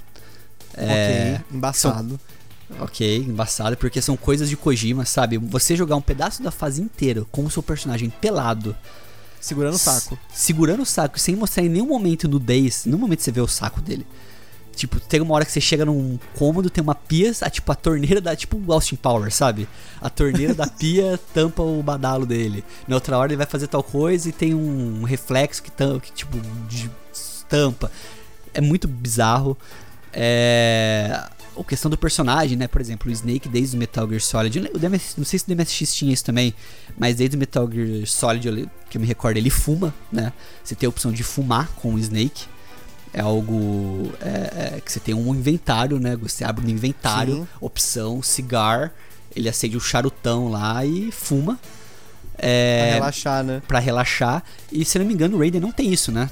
É, 0.73 1.35
ok, 1.39 1.57
embaçado. 1.57 2.19
São, 2.69 2.83
ok, 2.83 3.17
embaçado, 3.17 3.77
porque 3.77 4.01
são 4.01 4.17
coisas 4.17 4.49
de 4.49 4.57
Kojima, 4.57 5.05
sabe? 5.05 5.37
Você 5.37 5.75
jogar 5.75 5.95
um 5.95 6.01
pedaço 6.01 6.41
da 6.41 6.51
fase 6.51 6.81
inteira 6.81 7.23
com 7.31 7.45
o 7.45 7.51
seu 7.51 7.61
personagem 7.61 8.09
pelado. 8.09 8.75
Segurando 9.39 9.75
o 9.75 9.77
saco. 9.77 10.17
Segurando 10.33 10.81
o 10.81 10.85
saco, 10.85 11.19
sem 11.19 11.35
mostrar 11.35 11.63
em 11.63 11.69
nenhum 11.69 11.85
momento 11.85 12.27
nudez. 12.27 12.85
Nenhum 12.85 12.97
momento 12.97 13.21
você 13.21 13.31
vê 13.31 13.39
o 13.39 13.47
saco 13.47 13.79
dele. 13.79 14.05
Tipo, 14.77 14.99
tem 14.99 15.19
uma 15.19 15.33
hora 15.33 15.43
que 15.43 15.51
você 15.51 15.59
chega 15.59 15.83
num 15.83 16.19
cômodo, 16.35 16.69
tem 16.69 16.83
uma 16.83 16.93
pia, 16.93 17.33
a, 17.41 17.49
tipo, 17.49 17.71
a 17.71 17.75
torneira 17.75 18.21
da. 18.21 18.35
Tipo 18.35 18.61
o 18.63 18.71
Austin 18.71 18.95
Power, 18.95 19.33
sabe? 19.33 19.67
A 19.99 20.07
torneira 20.07 20.53
da 20.53 20.67
pia 20.67 21.19
tampa 21.33 21.63
o 21.63 21.81
badalo 21.81 22.27
dele. 22.27 22.63
Na 22.87 22.95
outra 22.95 23.17
hora 23.17 23.31
ele 23.31 23.37
vai 23.37 23.47
fazer 23.47 23.67
tal 23.67 23.81
coisa 23.81 24.29
e 24.29 24.31
tem 24.31 24.53
um 24.53 25.01
reflexo 25.03 25.63
que, 25.63 25.71
tampa, 25.71 25.99
que 25.99 26.11
tipo, 26.11 26.37
de 26.69 26.91
tampa. 27.49 27.91
É 28.53 28.61
muito 28.61 28.87
bizarro. 28.87 29.57
É. 30.13 31.23
A 31.59 31.63
questão 31.63 31.89
do 31.89 31.97
personagem, 31.97 32.55
né? 32.55 32.67
Por 32.67 32.79
exemplo, 32.79 33.09
o 33.09 33.11
Snake 33.11 33.49
desde 33.49 33.75
o 33.75 33.79
Metal 33.79 34.07
Gear 34.07 34.21
Solid. 34.21 34.69
O 34.75 34.77
DMS, 34.77 35.15
não 35.17 35.25
sei 35.25 35.39
se 35.39 35.45
o 35.45 35.47
DMSX 35.47 35.95
tinha 35.95 36.13
isso 36.13 36.23
também, 36.23 36.53
mas 36.95 37.15
desde 37.15 37.35
o 37.35 37.39
Metal 37.39 37.67
Gear 37.71 38.05
Solid, 38.05 38.69
que 38.91 38.97
eu 38.97 39.01
me 39.01 39.07
recordo, 39.07 39.37
ele 39.37 39.49
fuma, 39.49 39.91
né? 40.11 40.31
Você 40.63 40.75
tem 40.75 40.85
a 40.85 40.89
opção 40.89 41.11
de 41.11 41.23
fumar 41.23 41.67
com 41.69 41.95
o 41.95 41.97
Snake 41.97 42.45
é 43.17 43.21
algo 43.21 44.11
é, 44.21 44.75
é, 44.75 44.81
que 44.81 44.91
você 44.91 44.99
tem 44.99 45.15
um 45.15 45.33
inventário, 45.33 45.99
né? 45.99 46.15
Você 46.17 46.43
abre 46.43 46.63
um 46.63 46.69
inventário, 46.69 47.37
Sim. 47.37 47.47
opção, 47.59 48.21
cigar, 48.21 48.93
ele 49.35 49.49
acende 49.49 49.75
o 49.75 49.79
um 49.79 49.81
charutão 49.81 50.49
lá 50.49 50.85
e 50.85 51.11
fuma. 51.11 51.59
É, 52.37 52.89
pra 52.89 52.93
relaxar, 52.93 53.43
né? 53.43 53.61
Pra 53.67 53.79
relaxar. 53.79 54.43
E 54.71 54.85
se 54.85 54.99
não 54.99 55.05
me 55.05 55.15
engano, 55.15 55.35
o 55.35 55.39
Raiden 55.39 55.59
não 55.59 55.71
tem 55.71 55.91
isso, 55.91 56.11
né? 56.11 56.29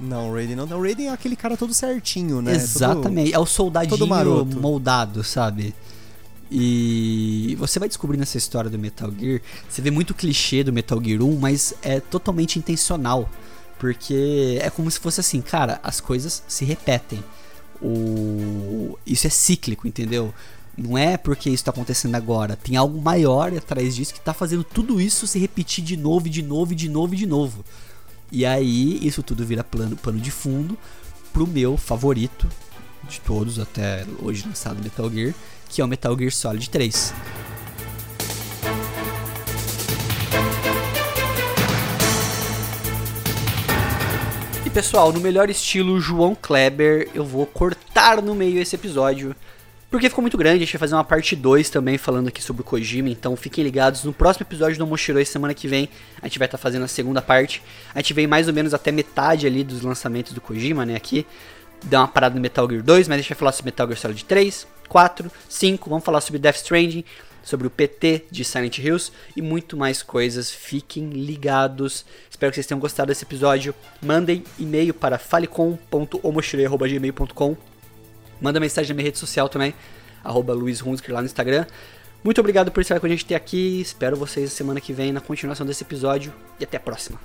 Não, 0.00 0.30
o 0.30 0.34
Raiden 0.34 0.54
não. 0.54 0.66
O 0.66 0.80
Raiden 0.80 1.08
é 1.08 1.12
aquele 1.12 1.34
cara 1.34 1.56
todo 1.56 1.74
certinho, 1.74 2.40
né? 2.40 2.54
Exatamente. 2.54 3.32
Todo, 3.32 3.40
é 3.40 3.42
o 3.42 3.46
soldadinho 3.46 4.46
moldado, 4.60 5.24
sabe? 5.24 5.74
E 6.48 7.56
você 7.58 7.80
vai 7.80 7.88
descobrindo 7.88 8.22
essa 8.22 8.38
história 8.38 8.70
do 8.70 8.78
Metal 8.78 9.12
Gear. 9.18 9.40
Você 9.68 9.82
vê 9.82 9.90
muito 9.90 10.14
clichê 10.14 10.62
do 10.62 10.72
Metal 10.72 11.02
Gear 11.02 11.22
1, 11.22 11.40
mas 11.40 11.74
é 11.82 11.98
totalmente 11.98 12.56
intencional. 12.56 13.28
Porque 13.80 14.58
é 14.60 14.68
como 14.68 14.90
se 14.90 15.00
fosse 15.00 15.20
assim, 15.20 15.40
cara, 15.40 15.80
as 15.82 16.02
coisas 16.02 16.44
se 16.46 16.66
repetem. 16.66 17.24
O... 17.80 18.98
Isso 19.06 19.26
é 19.26 19.30
cíclico, 19.30 19.88
entendeu? 19.88 20.34
Não 20.76 20.98
é 20.98 21.16
porque 21.16 21.48
isso 21.48 21.62
está 21.62 21.70
acontecendo 21.70 22.14
agora. 22.14 22.56
Tem 22.56 22.76
algo 22.76 23.00
maior 23.00 23.56
atrás 23.56 23.96
disso 23.96 24.12
que 24.12 24.18
está 24.18 24.34
fazendo 24.34 24.62
tudo 24.62 25.00
isso 25.00 25.26
se 25.26 25.38
repetir 25.38 25.82
de 25.82 25.96
novo, 25.96 26.28
de 26.28 26.42
novo, 26.42 26.74
de 26.74 26.90
novo, 26.90 27.16
de 27.16 27.24
novo. 27.24 27.64
E 28.30 28.44
aí 28.44 28.98
isso 29.00 29.22
tudo 29.22 29.46
vira 29.46 29.64
plano, 29.64 29.96
pano 29.96 30.20
de 30.20 30.30
fundo 30.30 30.76
pro 31.32 31.46
meu 31.46 31.78
favorito 31.78 32.46
de 33.08 33.18
todos 33.20 33.58
até 33.58 34.06
hoje 34.22 34.44
lançado 34.46 34.82
Metal 34.82 35.10
Gear, 35.10 35.34
que 35.70 35.80
é 35.80 35.84
o 35.84 35.88
Metal 35.88 36.16
Gear 36.18 36.30
Solid 36.30 36.68
3. 36.68 37.14
E 44.64 44.68
pessoal, 44.68 45.10
no 45.10 45.20
melhor 45.20 45.48
estilo 45.48 45.98
João 45.98 46.34
Kleber, 46.34 47.08
eu 47.14 47.24
vou 47.24 47.46
cortar 47.46 48.20
no 48.20 48.34
meio 48.34 48.60
esse 48.60 48.76
episódio. 48.76 49.34
Porque 49.90 50.08
ficou 50.08 50.20
muito 50.20 50.36
grande, 50.36 50.56
a 50.56 50.58
gente 50.60 50.72
vai 50.72 50.80
fazer 50.80 50.94
uma 50.94 51.02
parte 51.02 51.34
2 51.34 51.70
também 51.70 51.96
falando 51.96 52.28
aqui 52.28 52.42
sobre 52.42 52.60
o 52.60 52.64
Kojima, 52.64 53.08
então 53.08 53.34
fiquem 53.36 53.64
ligados. 53.64 54.04
No 54.04 54.12
próximo 54.12 54.44
episódio 54.44 54.78
do 54.78 54.86
Moshiroi, 54.86 55.24
semana 55.24 55.54
que 55.54 55.66
vem, 55.66 55.88
a 56.20 56.26
gente 56.26 56.38
vai 56.38 56.46
estar 56.46 56.58
tá 56.58 56.62
fazendo 56.62 56.84
a 56.84 56.88
segunda 56.88 57.22
parte. 57.22 57.62
A 57.94 58.00
gente 58.00 58.12
vem 58.12 58.26
mais 58.26 58.48
ou 58.48 58.54
menos 58.54 58.74
até 58.74 58.92
metade 58.92 59.46
ali 59.46 59.64
dos 59.64 59.80
lançamentos 59.80 60.34
do 60.34 60.42
Kojima, 60.42 60.84
né, 60.84 60.94
aqui. 60.94 61.26
Dá 61.84 62.00
uma 62.00 62.08
parada 62.08 62.34
no 62.34 62.40
Metal 62.40 62.68
Gear 62.68 62.82
2, 62.82 63.08
mas 63.08 63.14
a 63.14 63.20
gente 63.22 63.30
vai 63.30 63.38
falar 63.38 63.52
sobre 63.52 63.72
Metal 63.72 63.86
Gear 63.86 63.98
Solid 63.98 64.24
3, 64.26 64.66
4, 64.88 65.32
5, 65.48 65.88
vamos 65.88 66.04
falar 66.04 66.20
sobre 66.20 66.38
Death 66.38 66.56
Stranding, 66.56 67.02
sobre 67.42 67.66
o 67.66 67.70
PT 67.70 68.26
de 68.30 68.44
Silent 68.44 68.78
Hills 68.78 69.10
e 69.36 69.42
muito 69.42 69.76
mais 69.76 70.02
coisas. 70.02 70.50
Fiquem 70.50 71.10
ligados. 71.10 72.06
Espero 72.30 72.50
que 72.50 72.54
vocês 72.56 72.66
tenham 72.66 72.80
gostado 72.80 73.08
desse 73.08 73.24
episódio. 73.24 73.74
Mandem 74.02 74.42
e-mail 74.58 74.94
para 74.94 75.18
falecom.omochire.gmail.com 75.18 77.70
Manda 78.40 78.58
mensagem 78.58 78.90
na 78.90 78.94
minha 78.94 79.04
rede 79.04 79.18
social 79.18 79.48
também, 79.48 79.74
arroba 80.24 80.54
Luiz 80.54 80.82
Hunsker 80.82 81.14
lá 81.14 81.20
no 81.20 81.26
Instagram. 81.26 81.66
Muito 82.24 82.40
obrigado 82.40 82.70
por 82.70 82.80
estar 82.80 82.98
com 82.98 83.06
a 83.06 83.08
gente 83.08 83.34
aqui. 83.34 83.80
Espero 83.80 84.16
vocês 84.16 84.52
semana 84.52 84.80
que 84.80 84.92
vem 84.92 85.12
na 85.12 85.20
continuação 85.20 85.66
desse 85.66 85.84
episódio 85.84 86.32
e 86.58 86.64
até 86.64 86.76
a 86.76 86.80
próxima. 86.80 87.20